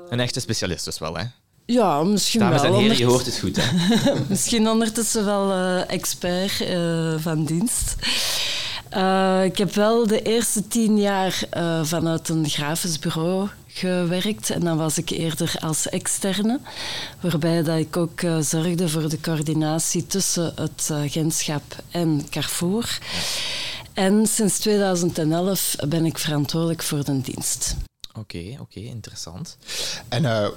[0.08, 1.24] Een echte specialist dus wel, hè?
[1.66, 2.74] Ja, misschien Dames wel.
[2.74, 3.72] en heren, je hoort het goed, hè?
[4.28, 7.94] Misschien ondertussen wel eh, expert eh, van dienst.
[9.44, 11.42] Ik heb wel de eerste tien jaar
[11.82, 14.50] vanuit een grafisch bureau gewerkt.
[14.50, 16.60] En dan was ik eerder als externe,
[17.20, 22.98] waarbij dat ik ook eh, zorgde voor de coördinatie tussen het agentschap en Carrefour.
[23.92, 27.76] En sinds 2011 ben ik verantwoordelijk voor de dienst.
[28.18, 29.56] Oké, oké, interessant.
[30.08, 30.48] En eh,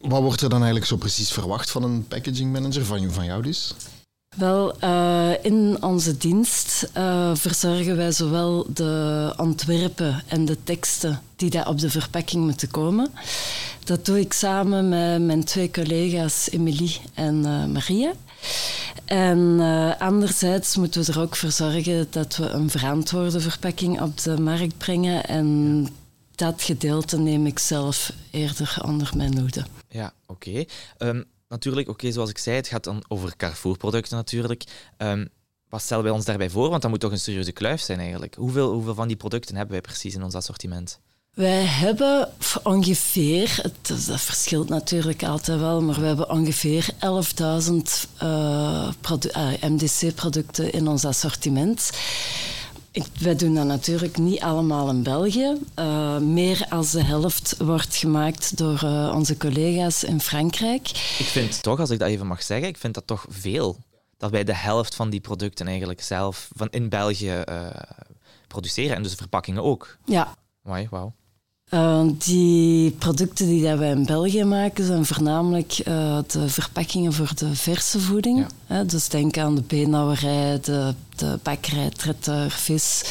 [0.00, 3.42] wat wordt er dan eigenlijk zo precies verwacht van een packaging manager, van, van jou
[3.42, 3.74] dus?
[4.36, 11.50] Wel, eh, in onze dienst eh, verzorgen wij zowel de ontwerpen en de teksten die
[11.50, 13.10] daar op de verpakking moeten komen.
[13.84, 18.12] Dat doe ik samen met mijn twee collega's Emilie en eh, Maria.
[19.04, 19.60] En
[19.98, 24.78] anderzijds moeten we er ook voor zorgen dat we een verantwoorde verpakking op de markt
[24.78, 25.24] brengen.
[25.24, 25.86] En
[26.34, 29.64] dat gedeelte neem ik zelf eerder onder mijn hoede.
[29.88, 30.64] Ja, oké.
[30.98, 34.64] Ehm, natuurlijk, oké, zoals ik zei, het gaat dan over Carrefour-producten natuurlijk.
[34.96, 35.26] Ehm,
[35.68, 36.70] wat stellen wij ons daarbij voor?
[36.70, 38.34] Want dat moet toch een serieuze kluif zijn eigenlijk.
[38.34, 41.00] Hoeveel, hoeveel van die producten hebben wij precies in ons assortiment?
[41.34, 42.28] Wij hebben
[42.62, 48.88] ongeveer, het, dat verschilt natuurlijk altijd wel, maar we hebben ongeveer 11.000 eh,
[49.30, 51.90] eh, MDC-producten in ons assortiment.
[52.92, 55.56] Ik, wij doen dat natuurlijk niet allemaal in België.
[55.74, 60.88] Eh, meer als de helft wordt gemaakt door eh, onze collega's in Frankrijk.
[61.18, 63.76] Ik vind toch, als ik dat even mag zeggen, ik vind dat toch veel.
[64.16, 67.66] Dat wij de helft van die producten eigenlijk zelf van in België eh,
[68.46, 68.96] produceren.
[68.96, 69.96] En dus de verpakkingen ook.
[70.04, 71.12] Ja, wauw.
[71.70, 77.30] Uh, die producten die dat wij in België maken zijn voornamelijk uh, de verpakkingen voor
[77.34, 78.46] de verse voeding.
[78.66, 78.84] Ja.
[78.84, 83.04] dus denk aan de beenhouwerij, de, de bakkerij, traiteur, vis.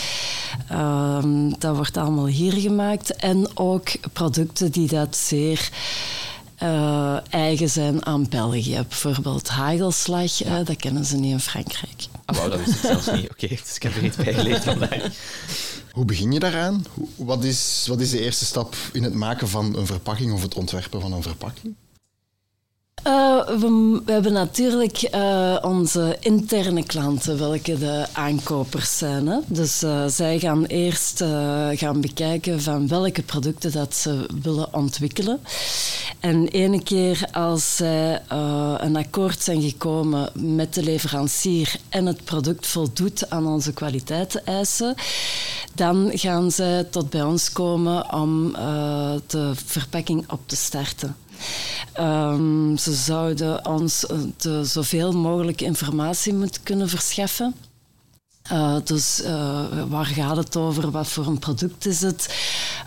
[0.71, 1.23] Uh,
[1.57, 3.15] dat wordt allemaal hier gemaakt.
[3.15, 5.69] En ook producten die dat zeer
[7.29, 8.83] eigen zijn aan België.
[8.87, 10.31] Bijvoorbeeld hagelslag,
[10.63, 12.05] dat kennen ze niet in Frankrijk.
[12.25, 13.29] Ah, wow, dat wist ik zelfs niet.
[13.31, 15.03] Oké, okay, dus ik heb er iets bij geleerd vandaag.
[15.91, 16.85] Hoe begin je daaraan?
[17.15, 20.55] Wat is, wat is de eerste stap in het maken van een verpakking of het
[20.55, 21.75] ontwerpen van een verpakking?
[23.07, 29.27] Uh, we, hebben natuurlijk uh, onze interne klanten, welke de aankopers zijn.
[29.27, 29.39] Hè?
[29.47, 31.23] Dus uh, zij gaan eerst
[31.73, 35.39] gaan bekijken van welke producten dat ze willen ontwikkelen.
[36.19, 38.21] En ene keer als zij
[38.77, 44.95] een akkoord zijn gekomen met de leverancier en het product voldoet aan onze kwaliteitseisen,
[45.75, 48.51] dan gaan zij tot bij ons komen om
[49.27, 51.15] de verpakking op te starten.
[51.99, 54.05] Um, ze zouden ons
[54.37, 57.55] de zoveel mogelijk informatie moeten kunnen verschaffen.
[58.51, 60.91] Uh, dus uh, waar gaat het over?
[60.91, 62.35] Wat voor een product is het?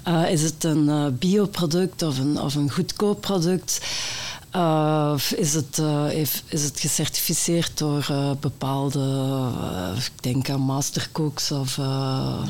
[0.08, 3.80] Uh, is het een bioproduct of een, of een goedkoop product?
[5.36, 5.82] is, het,
[6.48, 8.06] is het gecertificeerd door
[8.40, 9.48] bepaalde,
[9.96, 12.44] ik denk aan mastercooks of ja.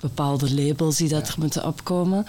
[0.00, 1.32] bepaalde labels die dat ja.
[1.32, 2.26] er moeten opkomen?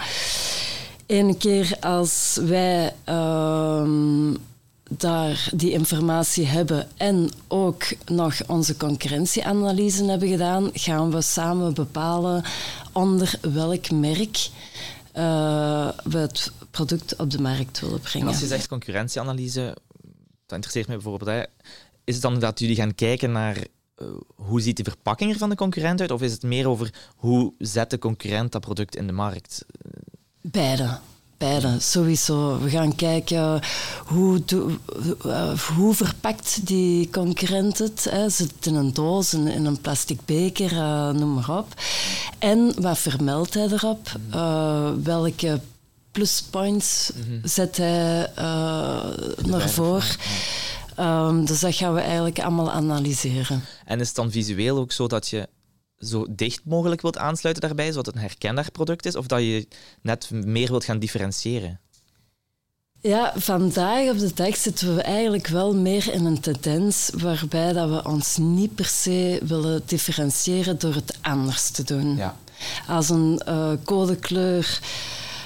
[1.08, 4.34] Ene keer als wij uh,
[4.90, 12.44] daar die informatie hebben en ook nog onze concurrentieanalyse hebben gedaan, gaan we samen bepalen
[12.92, 14.48] onder welk merk
[15.16, 18.26] uh, we het product op de markt willen brengen.
[18.26, 19.76] En als je zegt concurrentieanalyse,
[20.46, 21.48] dat interesseert mij bijvoorbeeld.
[22.04, 25.48] Is het dan dat jullie gaan kijken naar uh, hoe ziet de verpakking er van
[25.48, 26.10] de concurrent uit?
[26.10, 29.64] Of is het meer over hoe zet de concurrent dat product in de markt?
[30.50, 30.98] Beide.
[31.36, 32.58] Beide, sowieso.
[32.58, 33.60] We gaan kijken
[34.04, 34.42] hoe,
[35.26, 38.06] uh, hoe verpakt die concurrent het.
[38.10, 38.28] Hè.
[38.28, 41.74] Zit het in een doos, in, in een plastic beker, uh, noem maar op.
[42.38, 44.12] En wat vermeldt hij erop?
[44.34, 45.60] Uh, welke
[46.12, 47.40] pluspoints -hmm.
[47.42, 48.30] zet hij
[49.42, 50.16] naar voren?
[51.00, 53.64] Um, dus dat gaan we eigenlijk allemaal analyseren.
[53.84, 55.48] En is het dan visueel ook zo dat je
[55.98, 59.68] zo dicht mogelijk wilt aansluiten daarbij, zodat het een herkenbaar product is, of dat je
[60.02, 61.80] net meer wilt gaan differentiëren?
[63.00, 67.88] Ja, vandaag op de tekst zitten we eigenlijk wel meer in een tendens waarbij dat
[67.88, 72.16] we ons niet per se willen differentiëren door het anders te doen.
[72.16, 72.36] Ja.
[72.88, 74.80] Als een uh, codekleur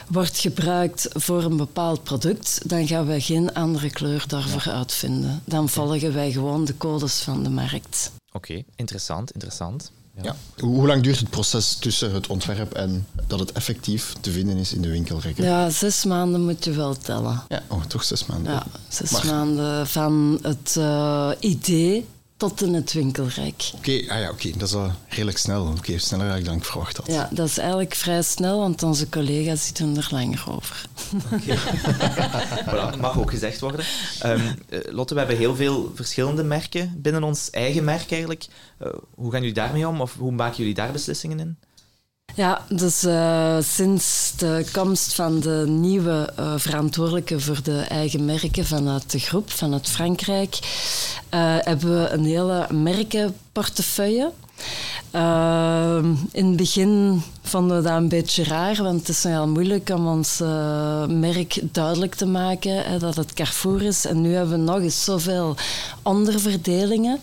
[0.09, 4.79] wordt gebruikt voor een bepaald product, dan gaan wij geen andere kleur daarvoor ja.
[4.79, 5.43] uitvinden.
[5.45, 8.13] Dan volgen wij gewoon de codes van de markt.
[8.33, 9.93] Oké, okay, interessant, interessant.
[10.21, 10.37] Ja.
[10.59, 14.73] Hoe lang duurt het proces tussen het ontwerp en dat het effectief te vinden is
[14.73, 15.45] in de winkelrekken?
[15.45, 17.43] Ja, zes maanden moet je wel tellen.
[17.49, 18.53] Ja, oh, toch zes maanden.
[18.53, 19.27] Ja, zes maar...
[19.27, 22.07] maanden van het uh, idee
[22.49, 23.71] tot in het winkelrek.
[23.75, 24.53] Oké, okay, ah ja, okay.
[24.57, 25.63] dat is al redelijk snel.
[25.67, 27.07] Oké, okay, sneller dan ik verwacht had.
[27.07, 30.85] Ja, dat is eigenlijk vrij snel, want onze collega's doen er langer over.
[31.33, 31.59] Okay.
[32.67, 33.85] voilà, mag ook gezegd worden.
[34.27, 38.47] Um, Lotte, we hebben heel veel verschillende merken binnen ons eigen merk eigenlijk.
[38.83, 41.57] Uh, hoe gaan jullie daarmee om of hoe maken jullie daar beslissingen in?
[42.35, 48.67] Ja, dus uh, sinds de komst van de nieuwe uh, verantwoordelijke voor de eigen merken
[48.67, 50.59] vanuit de groep, vanuit Frankrijk,
[51.35, 54.33] uh, hebben we een hele merkenportefeuille.
[56.33, 60.07] in het begin vonden we dat een beetje raar, want het is nogal moeilijk om
[60.07, 60.39] ons
[61.09, 64.05] merk duidelijk te maken dat het Carrefour is.
[64.05, 65.57] En nu hebben we nog eens zoveel
[66.03, 67.21] onderverdelingen.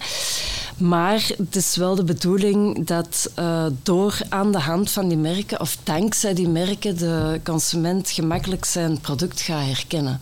[0.80, 5.60] Maar het is wel de bedoeling dat uh, door aan de hand van die merken,
[5.60, 10.22] of dankzij die merken, de consument gemakkelijk zijn product gaat herkennen.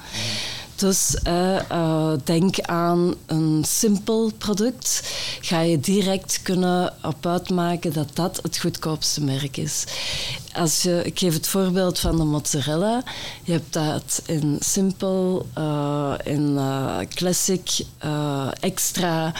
[0.75, 5.01] Dus uh, uh, denk aan een simpel product.
[5.41, 9.83] Ga je direct kunnen op uitmaken dat dat het goedkoopste merk is.
[10.53, 13.03] Als je, ik geef het voorbeeld van de mozzarella.
[13.43, 15.45] Je hebt dat in simpel,
[16.23, 16.59] in
[17.13, 17.85] classic,
[18.59, 19.33] extra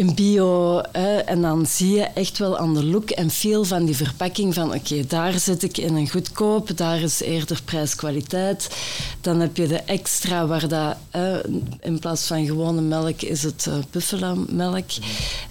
[0.00, 0.78] in bio.
[1.24, 4.74] En dan zie je echt wel aan de look en feel van die verpakking van
[4.74, 8.76] oké, daar zit ik in een goedkoop, daar is eerder prijs-kwaliteit.
[9.20, 10.96] Dan heb je de extra waar dat,
[11.80, 14.90] in plaats van gewone melk is het uh, buffalo melk.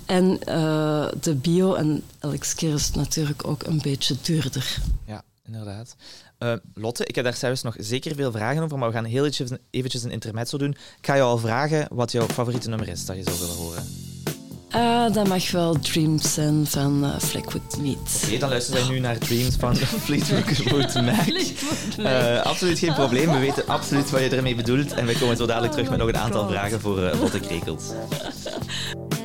[0.06, 4.78] En uh, de bio, en elke keer is het natuurlijk ook een beetje duurder.
[5.06, 5.95] Ja, inderdaad.
[6.39, 9.26] Uh, Lotte, ik heb daar zelfs nog zeker veel vragen over, maar we gaan heel
[9.70, 10.72] eventjes, een intermezzo doen.
[10.72, 14.09] Ik ga je al vragen wat jouw favoriete nummer is dat je zou willen horen.
[14.72, 18.24] Ah, dat mag wel Dreams zijn van uh, Fleetwood Meat.
[18.26, 21.28] Oké, dan luisteren wij nu naar Dreams van Fleetwood Mac.
[21.99, 23.32] Uh, absoluut geen probleem.
[23.32, 24.93] We weten absoluut wat je ermee bedoelt.
[24.93, 27.84] En wij komen zo dadelijk terug met nog een aantal vragen voor uh, Lotte Krekels.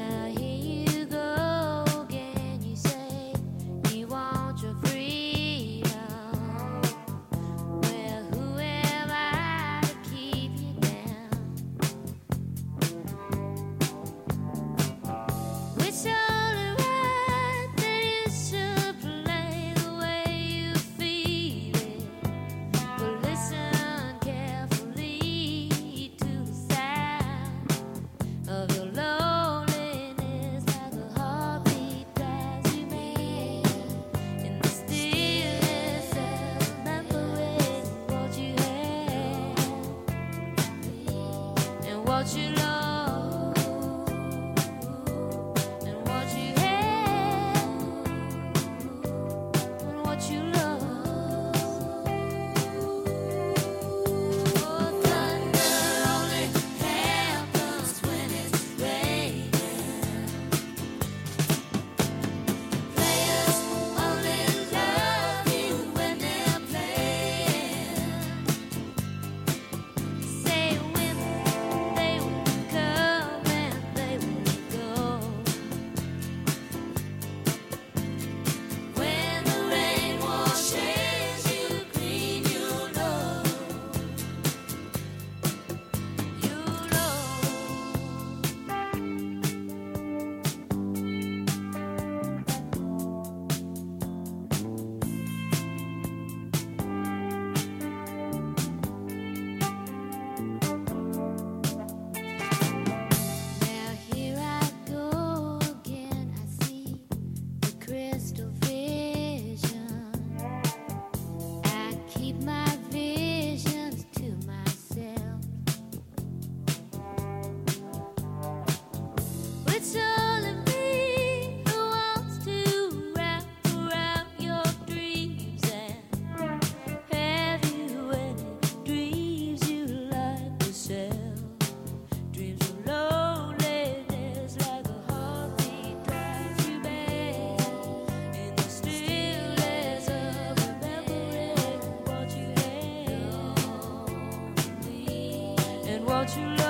[146.24, 146.63] what you love.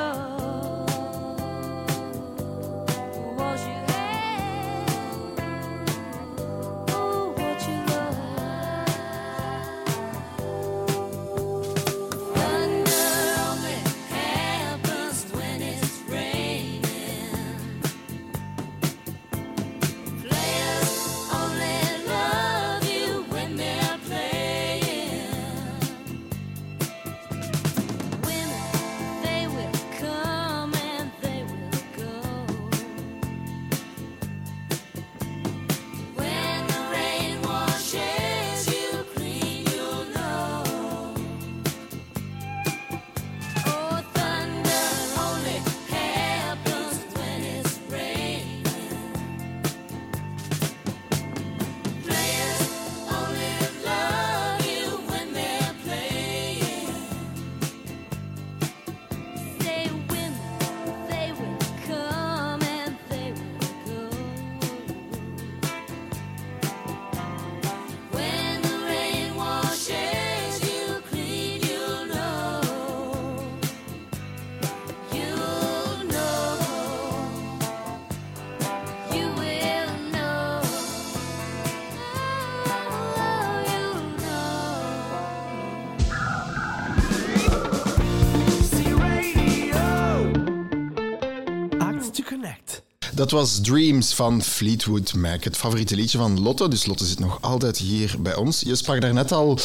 [93.24, 96.68] Dat was Dreams van Fleetwood Mac, het favoriete liedje van Lotte.
[96.68, 98.60] Dus Lotte zit nog altijd hier bij ons.
[98.60, 99.58] Je sprak daarnet al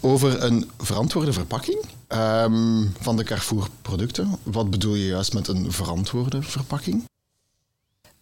[0.00, 4.38] over een verantwoorde verpakking um, van de Carrefour-producten.
[4.42, 7.04] Wat bedoel je juist met een verantwoorde verpakking?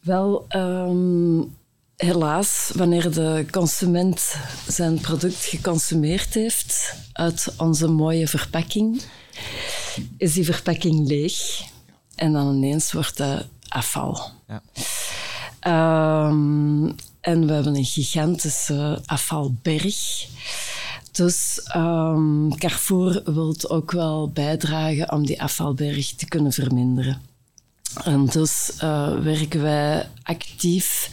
[0.00, 1.56] Wel, um,
[1.96, 4.34] helaas, wanneer de consument
[4.68, 9.02] zijn product geconsumeerd heeft uit onze mooie verpakking,
[10.16, 11.62] is die verpakking leeg.
[12.14, 14.30] En dan ineens wordt dat afval.
[14.48, 14.62] Ja.
[16.28, 20.26] Um, en we hebben een gigantische afvalberg.
[21.12, 27.22] Dus um, Carrefour wil ook wel bijdragen om die afvalberg te kunnen verminderen.
[28.04, 31.10] En dus eh, werken wij actief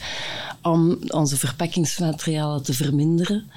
[0.62, 3.50] om onze verpakkingsmaterialen te verminderen.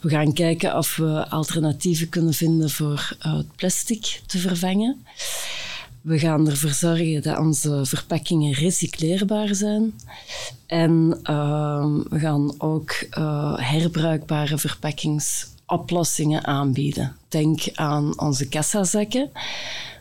[0.00, 5.06] We gaan kijken of we alternatieven kunnen vinden voor eh, het plastic te vervangen.
[6.04, 9.94] We gaan ervoor zorgen dat onze verpakkingen recycleerbaar zijn.
[10.66, 17.16] En ehm, we gaan ook eh, herbruikbare verpakkingsoplossingen aanbieden.
[17.28, 19.30] Denk aan onze kassazakken,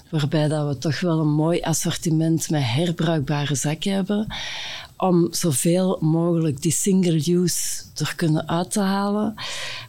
[0.10, 4.28] waarbij dat we toch wel een mooi assortiment met herbruikbare zakken hebben
[4.98, 9.36] om zoveel mogelijk die single-use er kunnen uit te halen.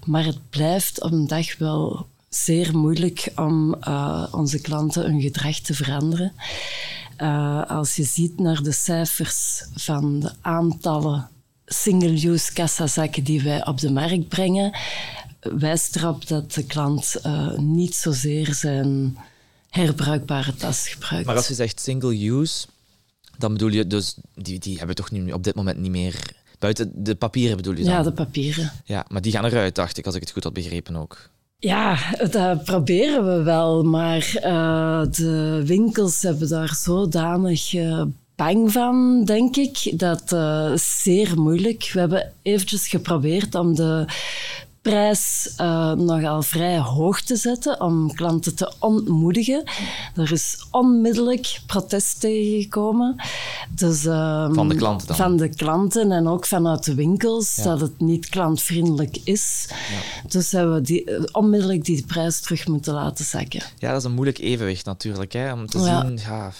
[0.06, 5.58] Maar het blijft op een dag wel zeer moeilijk om uh, onze klanten hun gedrag
[5.58, 6.32] te veranderen.
[7.18, 11.28] Uh, als je ziet naar de cijfers van de aantallen
[11.66, 14.76] single-use kassazakken die wij op de markt brengen,
[15.40, 19.18] wijst erop dat de klant uh, niet zozeer zijn
[19.70, 21.26] herbruikbare tas gebruikt.
[21.26, 22.66] Maar als je zegt single-use,
[23.38, 26.42] dan bedoel je dus, die, die hebben toch nu op dit moment niet meer...
[26.58, 27.92] Buiten de papieren bedoel je dan?
[27.92, 28.72] Ja, de papieren.
[28.84, 31.30] Ja, maar die gaan eruit, dacht ik, als ik het goed had begrepen ook.
[31.64, 31.98] Ja,
[32.30, 38.02] dat proberen we wel, maar uh, de winkels hebben daar zodanig uh,
[38.36, 41.90] bang van, denk ik, dat uh, zeer moeilijk.
[41.92, 44.04] We hebben eventjes geprobeerd om de
[44.84, 49.62] prijs uh, nogal vrij hoog te zetten om klanten te ontmoedigen.
[50.16, 53.16] Er is onmiddellijk protest tegengekomen.
[53.70, 55.16] Dus, uh, van de klanten dan?
[55.16, 57.62] Van de klanten en ook vanuit de winkels, ja.
[57.62, 59.68] dat het niet klantvriendelijk is.
[59.68, 60.28] Ja.
[60.28, 63.62] Dus hebben we die, uh, onmiddellijk die prijs terug moeten laten zakken.
[63.78, 65.32] Ja, dat is een moeilijk evenwicht natuurlijk.
[65.32, 65.52] Hè?
[65.52, 66.00] Om te ja.
[66.00, 66.18] zien...
[66.22, 66.52] Ja,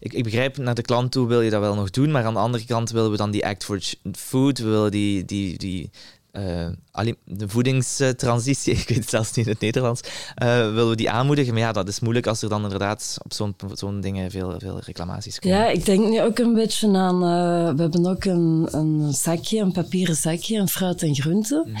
[0.00, 2.34] ik, ik, begrijp, naar de klant toe wil je dat wel nog doen, maar aan
[2.34, 3.80] de andere kant willen we dan die Act for
[4.12, 5.90] Food, we willen die, die, die
[6.32, 10.00] uh, de voedingstransitie, ik weet het zelfs niet in het Nederlands,
[10.42, 11.52] uh, willen we die aanmoedigen.
[11.52, 14.80] Maar ja, dat is moeilijk als er dan inderdaad op zo'n zo'n dingen veel, veel
[14.84, 15.58] reclamaties komen.
[15.58, 17.14] Ja, ik denk nu ook een beetje aan...
[17.14, 21.64] Uh, we hebben ook een, een zakje, een papieren zakje, een fruit en groenten.
[21.66, 21.76] Mm.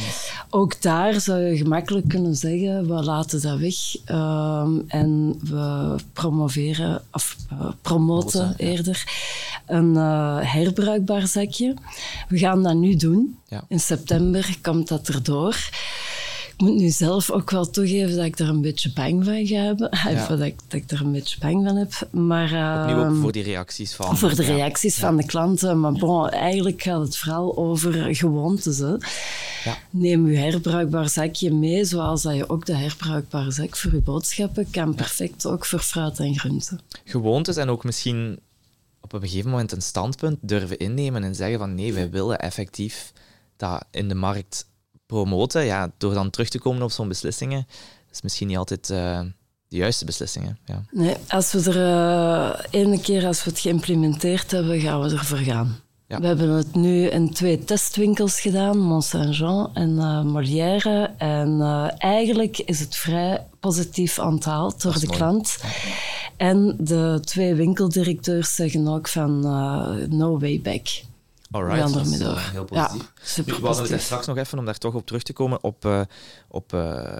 [0.50, 7.02] Ook daar zou je gemakkelijk kunnen zeggen, we laten dat weg um, en we promoveren,
[7.12, 7.36] of
[7.82, 9.04] promoten Moten, eerder,
[9.66, 9.76] ja.
[9.76, 9.94] een
[10.46, 11.74] herbruikbaar zakje.
[12.28, 13.38] We gaan dat nu doen.
[13.48, 13.64] Ja.
[13.68, 15.68] In september komt dat erdoor.
[16.60, 19.56] Ik moet nu zelf ook wel toegeven dat ik daar een beetje bang van ga
[19.56, 19.88] hebben.
[20.10, 20.26] Ja.
[20.26, 22.08] dat, ik, dat ik er een beetje bang van heb.
[22.10, 24.18] Maar, uh, Opnieuw ook voor die reacties van...
[24.18, 25.06] Voor de reacties ja.
[25.06, 25.80] van de klanten.
[25.80, 28.78] Maar bon, eigenlijk gaat het vooral over gewoontes.
[28.78, 28.94] Hè.
[29.64, 29.78] Ja.
[29.90, 34.70] Neem je herbruikbaar zakje mee, zoals dat je ook de herbruikbare zak voor je boodschappen
[34.70, 36.80] kan perfect ook voor fruit en groenten.
[37.04, 38.38] Gewoontes en ook misschien
[39.00, 43.12] op een gegeven moment een standpunt durven innemen en zeggen van nee, wij willen effectief
[43.60, 44.68] dat in de markt
[45.06, 47.66] promoten, ja, door dan terug te komen op zo'n beslissingen,
[48.10, 49.20] is misschien niet altijd uh,
[49.68, 50.58] de juiste beslissingen.
[50.64, 50.82] Ja.
[50.90, 55.38] Nee, als we er uh, ene keer als we het geïmplementeerd hebben, gaan we ervoor
[55.38, 55.80] gaan.
[56.06, 56.20] Ja.
[56.20, 61.10] We hebben het nu in twee testwinkels gedaan, Mont Saint-Jean en uh, Molière.
[61.18, 61.60] En
[61.98, 65.18] eigenlijk is het vrij positief onthaald door de mooi.
[65.18, 65.56] klant.
[66.36, 69.40] En de twee winkeldirecteurs zeggen ook van
[70.08, 71.08] no way back.
[71.50, 73.10] Alright, dat is uh, heel positief.
[73.36, 75.62] Ja, nu, we hadden het straks nog even, om daar toch op terug te komen,
[75.62, 76.00] op, uh,
[76.48, 77.16] op uh,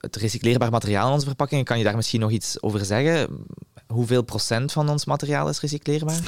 [0.00, 1.64] het recycleerbaar materiaal in onze verpakkingen.
[1.64, 3.46] Kan je daar misschien nog iets over zeggen?
[3.86, 6.20] Hoeveel procent van ons materiaal is recycleerbaar?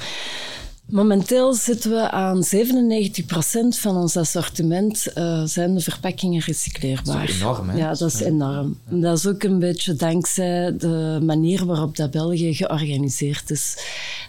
[0.87, 2.49] Momenteel zitten we aan 97%
[3.69, 7.21] van ons assortiment uh, zijn de verpakkingen recycleerbaar.
[7.21, 7.77] Dat is enorm, hè?
[7.77, 8.79] Ja, dat is enorm.
[8.89, 13.77] Dat is ook een beetje dankzij de manier waarop dat België georganiseerd is.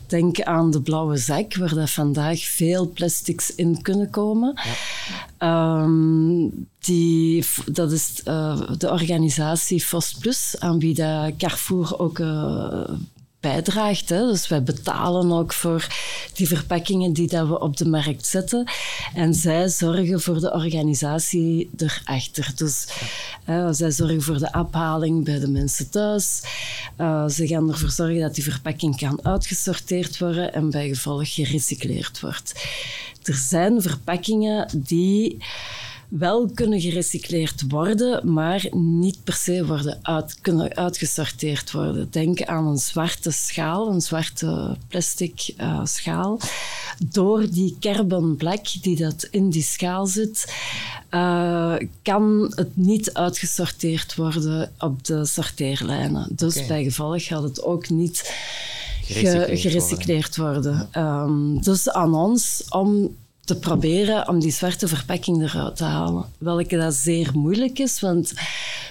[0.08, 4.60] Denk aan de blauwe zak, waar dat vandaag veel plastics in kunnen komen.
[5.40, 5.82] Ja.
[5.82, 12.84] Um, die, dat is uh, de organisatie FOS Plus, aan wie dat Carrefour ook uh,
[13.44, 14.08] bijdraagt.
[14.08, 15.88] Dus wij betalen ook voor
[16.34, 18.72] die verpakkingen die dat we op de markt zetten.
[19.14, 22.52] En zij zorgen voor de organisatie erachter.
[22.56, 22.88] Dus
[23.72, 26.42] zij zorgen voor de afhaling bij de mensen thuis.
[26.98, 32.20] Uh, ze gaan ervoor zorgen dat die verpakking kan uitgesorteerd worden en bij gevolg gerecycleerd
[32.20, 32.54] wordt.
[33.24, 35.38] Er zijn verpakkingen die
[36.18, 42.08] wel kunnen gerecycleerd worden, maar niet per se worden uit, kunnen uitgesorteerd worden.
[42.12, 46.40] Denk aan een zwarte schaal, een zwarte plastic uh, schaal.
[47.08, 50.54] Door die carbon black die dat in die schaal zit,
[51.12, 56.28] uh, kan het niet uitgesorteerd worden op de sorteerlijnen.
[56.32, 56.68] Dus okay.
[56.68, 58.34] bij gevolg gaat het ook niet
[59.02, 60.90] gerecycleerd, gerecycleerd worden.
[60.92, 61.04] worden.
[61.04, 63.16] Um, dus aan ons om
[63.46, 66.26] te proberen om die zwarte verpakking eruit te halen.
[66.38, 68.34] Welke dat zeer moeilijk is, want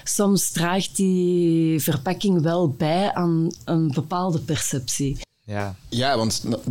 [0.03, 5.17] soms draagt die verpakking wel bij aan een bepaalde perceptie.
[5.45, 5.75] Ja.
[5.89, 6.61] Ja, want nou,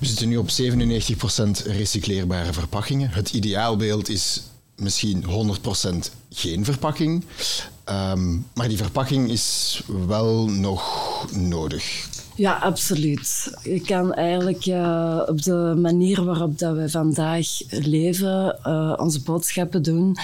[0.00, 0.52] we zitten nu op 97%
[1.64, 3.10] recycleerbare verpakkingen.
[3.10, 4.42] Het ideaalbeeld is
[4.76, 7.24] misschien 100% geen verpakking.
[7.84, 12.08] Ehm, maar die verpakking is wel nog nodig.
[12.36, 13.54] Ja, absoluut.
[13.62, 19.82] Je kan eigenlijk eh, op de manier waarop dat we vandaag leven, eh, onze boodschappen
[19.82, 20.16] doen,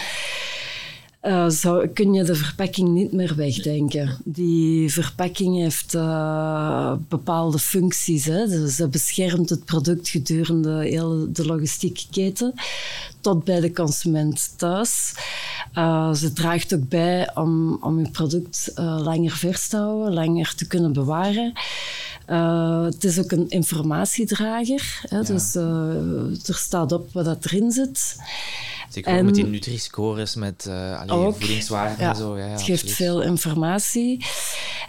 [1.49, 4.19] zou, kun je de verpakking niet meer wegdenken.
[4.25, 8.25] Die verpakking heeft eh, bepaalde functies.
[8.25, 8.47] Hè.
[8.47, 12.53] Dus ze beschermt het product gedurende heel de logistieke keten
[13.21, 15.14] tot bij de consument thuis.
[15.73, 20.66] Eh, ze draagt ook bij om, om je product langer vers te houden, langer te
[20.66, 21.53] kunnen bewaren.
[22.85, 25.01] Het is ook een informatiedrager.
[25.09, 28.16] Hè, Dus er staat op wat dat erin zit.
[28.89, 31.36] Zeker ook met die Nutri-scores, met uh, allee, Ook.
[31.39, 32.39] voedingswaarden Ja, en zo.
[32.39, 32.97] Ja, ja, het geeft absoluut.
[32.97, 34.24] veel informatie.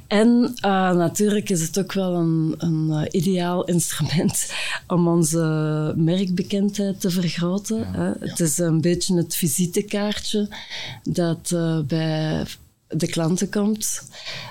[0.07, 4.53] En eh, natuurlijk is het ook wel een, een eh, ideaal instrument
[4.87, 7.93] om onze merkbekendheid te vergroten.
[7.93, 8.11] hè.
[8.19, 10.49] Het is een beetje het visitekaartje
[11.03, 12.45] dat eh, bij
[12.89, 14.03] de klanten komt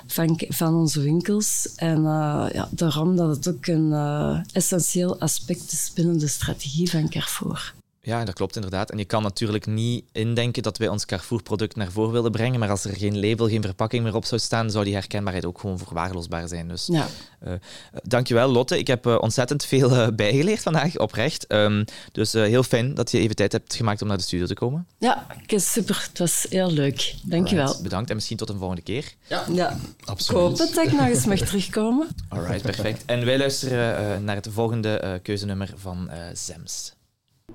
[0.06, 1.68] van, van onze winkels.
[1.76, 6.90] En eh, ja, daarom dat het ook een eh, essentieel aspect is binnen de strategie
[6.90, 7.74] van Carrefour.
[8.08, 8.90] Ja, dat klopt inderdaad.
[8.90, 12.70] En je kan natuurlijk niet indenken dat wij ons Carrefour-product naar voren willen brengen, maar
[12.70, 15.78] als er geen label, geen verpakking meer op zou staan, zou die herkenbaarheid ook gewoon
[15.78, 16.68] verwaarloosbaar zijn.
[16.68, 17.06] Dus Ja.
[17.40, 17.58] eh, eh,
[18.02, 18.78] dankjewel Lotte.
[18.78, 21.46] Ik heb eh, ontzettend veel bijgeleerd vandaag, oprecht.
[21.46, 24.46] Ehm, dus eh, heel fijn dat je even tijd hebt gemaakt om naar de studio
[24.46, 24.86] te komen.
[24.98, 26.06] Ja, super.
[26.08, 27.14] Het was heel leuk.
[27.22, 27.64] Dankjewel.
[27.64, 29.12] Alright, bedankt en misschien tot een volgende keer.
[29.26, 29.72] Ja, ik
[30.04, 30.40] absoluut.
[30.40, 32.08] hoop het dat ik nog eens mag terugkomen.
[32.28, 33.02] Alright, perfect.
[33.06, 36.92] En wij luisteren eh, naar het volgende eh, keuzenummer van eh Zems.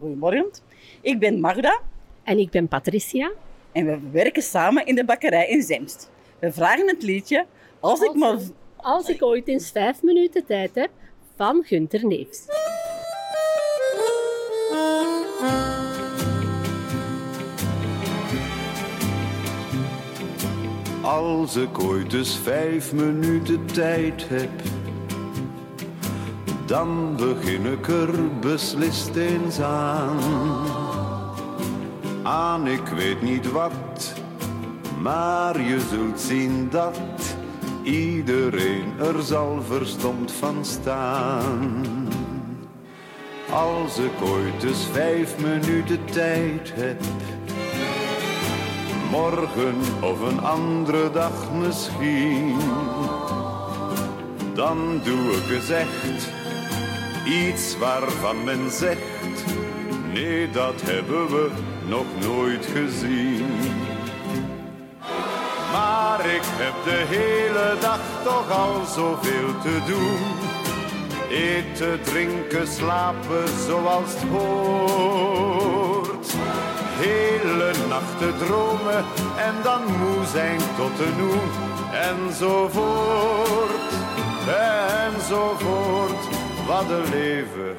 [0.04, 0.50] Goedemorgen,
[1.02, 1.80] ik ben Magda.
[2.24, 3.32] En ik ben Patricia.
[3.72, 6.12] En we werken samen in de bakkerij in Zemst.
[6.40, 7.46] We vragen het liedje
[7.80, 8.38] Als ik maar...
[8.76, 10.90] Als ik ooit eens vijf minuten tijd heb,
[11.36, 12.46] van Gunter Neefs.
[21.02, 24.52] Als ik ooit dus vijf minuten tijd heb,
[26.74, 30.20] dan begin ik er beslist eens aan.
[32.24, 34.14] Aan ik weet niet wat,
[35.02, 37.36] maar je zult zien dat
[37.84, 41.86] iedereen er zal verstomd van staan.
[43.52, 47.02] Als ik ooit dus vijf minuten tijd heb,
[49.12, 52.56] morgen of een andere dag misschien.
[54.54, 56.42] Dan doe ik eens echt
[57.26, 59.46] iets waarvan men zegt,
[60.14, 61.50] nee dat hebben we
[61.88, 63.46] nog nooit gezien.
[65.72, 70.18] Maar ik heb de hele dag toch al zoveel te doen.
[71.30, 76.36] Eten, drinken, slapen zoals het hoort.
[76.96, 79.06] Hele nachten dromen
[79.38, 81.42] en dan moe zijn tot de noe.
[82.12, 83.94] Enzovoort,
[85.06, 86.43] enzovoort.
[86.68, 87.76] Wat een leven.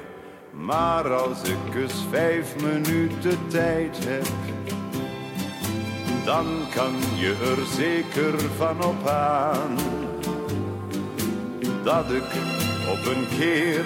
[0.50, 4.26] Maar als ik eens vijf minuten tijd heb,
[6.24, 9.76] dan kan je er zeker van op aan
[11.84, 12.24] dat ik
[12.90, 13.84] op een keer,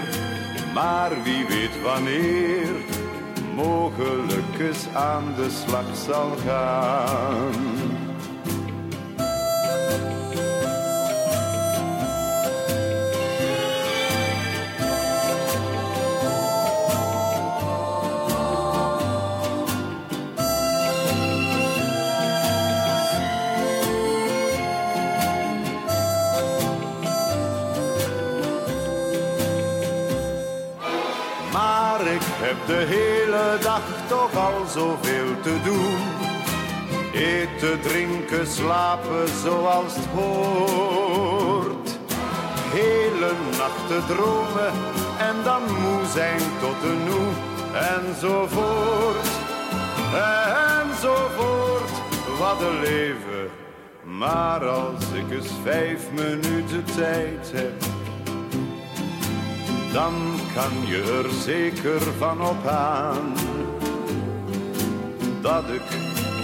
[0.75, 2.69] maar wie weet wanneer,
[3.55, 7.88] mogelijk eens aan de slag zal gaan.
[32.69, 35.97] De hele dag toch al zoveel te doen.
[37.13, 41.99] Eten, drinken, slapen zoals het hoort.
[42.71, 44.73] Hele nachten dromen
[45.19, 47.29] en dan moe zijn tot de noe.
[47.97, 49.29] Enzovoort,
[50.81, 51.91] enzovoort.
[52.39, 53.51] Wat een leven.
[54.03, 57.73] Maar als ik eens vijf minuten tijd heb
[59.93, 60.13] dan
[60.55, 63.33] kan je er zeker van op aan
[65.41, 65.83] dat ik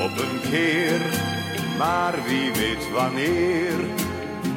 [0.01, 1.01] op een keer,
[1.79, 3.79] maar wie weet wanneer,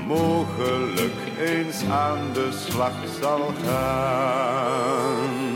[0.07, 5.46] mogelijk eens aan de slag zal gaan.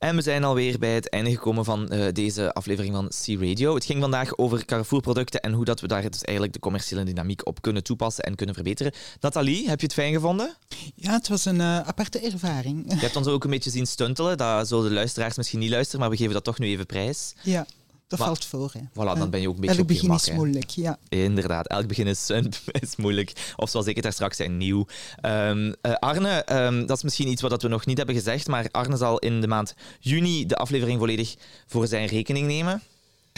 [0.00, 3.74] En we zijn alweer bij het einde gekomen van eh, deze aflevering van C-Radio.
[3.74, 7.46] Het ging vandaag over Carrefour-producten en hoe dat we daar dus eigenlijk de commerciële dynamiek
[7.46, 8.92] op kunnen toepassen en kunnen verbeteren.
[9.20, 10.56] Nathalie, heb je het fijn gevonden?
[10.94, 12.84] Ja, het was een eh, aparte ervaring.
[12.88, 14.38] Je hebt ons ook een beetje zien stuntelen.
[14.38, 17.34] Dat zullen de luisteraars misschien niet luisteren, maar we geven dat toch nu even prijs.
[17.42, 17.66] Ja,
[18.10, 18.70] dat Maar- valt voor.
[18.72, 18.80] Hè.
[18.90, 20.34] Voilà, dan ben je ook een Elk beetje op je begin gemak, is hè.
[20.34, 20.98] moeilijk, ja.
[21.08, 22.30] Inderdaad, elk begin is,
[22.80, 23.52] is moeilijk.
[23.56, 24.86] Of zoals ik het daar straks zei, nieuw.
[25.20, 28.66] Ehm, eh, Arne, ehm, dat is misschien iets wat we nog niet hebben gezegd, maar
[28.70, 31.34] Arne zal in de maand juni de aflevering volledig
[31.66, 32.82] voor zijn rekening nemen.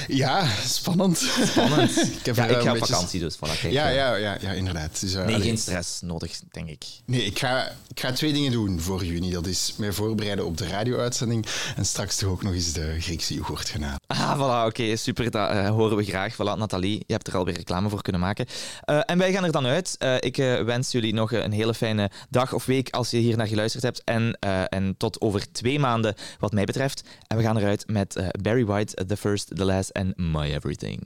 [0.09, 1.19] Ja, spannend.
[1.47, 1.91] Spannend.
[2.19, 3.37] ik heb ja, ik een ga op beetje- vakantie dus.
[3.37, 3.95] Voilà, Ja, eh.
[3.95, 5.01] ja, ja, ja, inderdaad.
[5.01, 6.85] Dus, eh, Nee, geen stress nodig, denk ik.
[7.07, 9.31] Nee, ik ga, ik ga twee dingen doen voor juni.
[9.31, 11.47] Dat is mij voorbereiden op de radio-uitzending
[11.77, 13.97] en straks toch ook nog eens de Griekse yoghurt gaan.
[14.07, 15.31] Ah, voilà, oké, super.
[15.31, 16.35] Dat eh, horen we graag.
[16.35, 18.47] Voilà, Nathalie, je hebt er alweer reclame voor kunnen maken.
[18.85, 19.95] Eh, en wij gaan er dan uit.
[19.99, 23.37] Eh, ik eh, wens jullie nog een hele fijne dag of week als je hier
[23.37, 24.03] naar geluisterd hebt.
[24.05, 27.03] En, eh, en tot over twee maanden, wat mij betreft.
[27.27, 31.01] En we gaan eruit met eh, Barry White, The First, The Last en My Everything.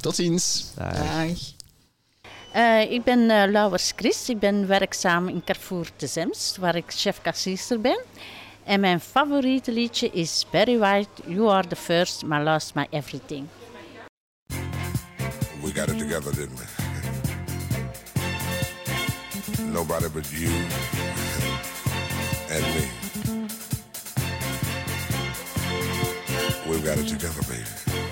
[0.00, 0.72] Tot ziens.
[2.52, 4.28] Eh, ik ben eh Lauwers Chris.
[4.28, 8.00] Ik ben werkzaam in Carrefour de Zemst, waar ik chef-kassierster ben.
[8.64, 13.48] En mijn favoriete liedje is Barry White, You Are the First, My Last, My Everything.
[15.62, 16.64] We got it together, didn't we?
[19.72, 20.50] Nobody but you
[22.50, 22.88] and me.
[26.68, 28.11] We've got it together, baby.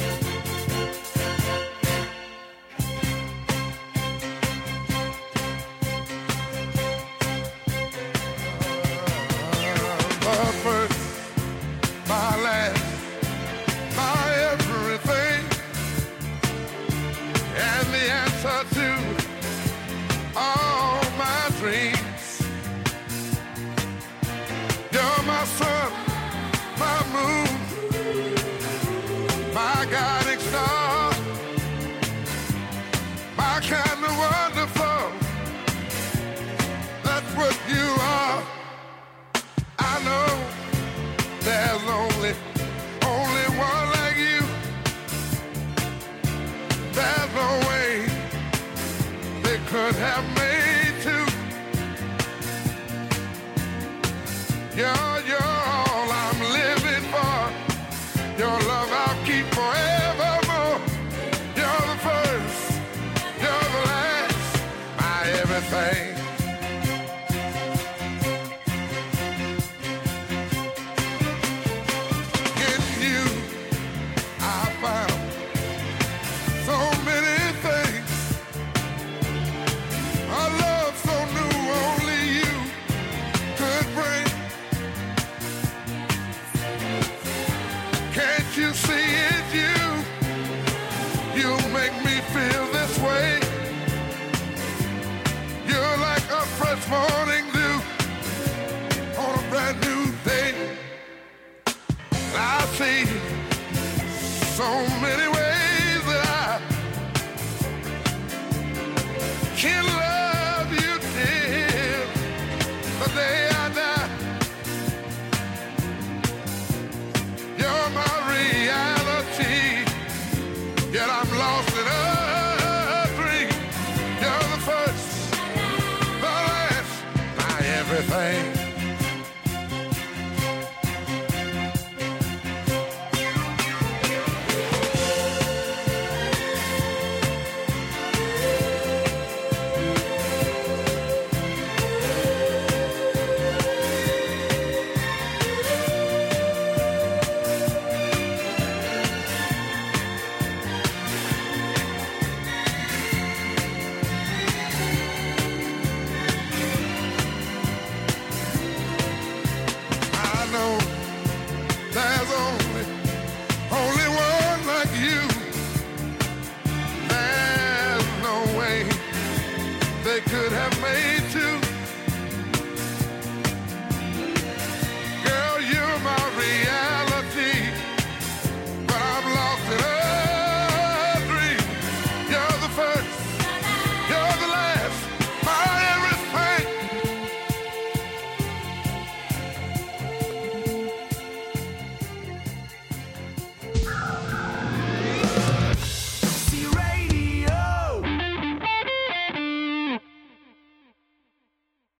[104.60, 104.89] so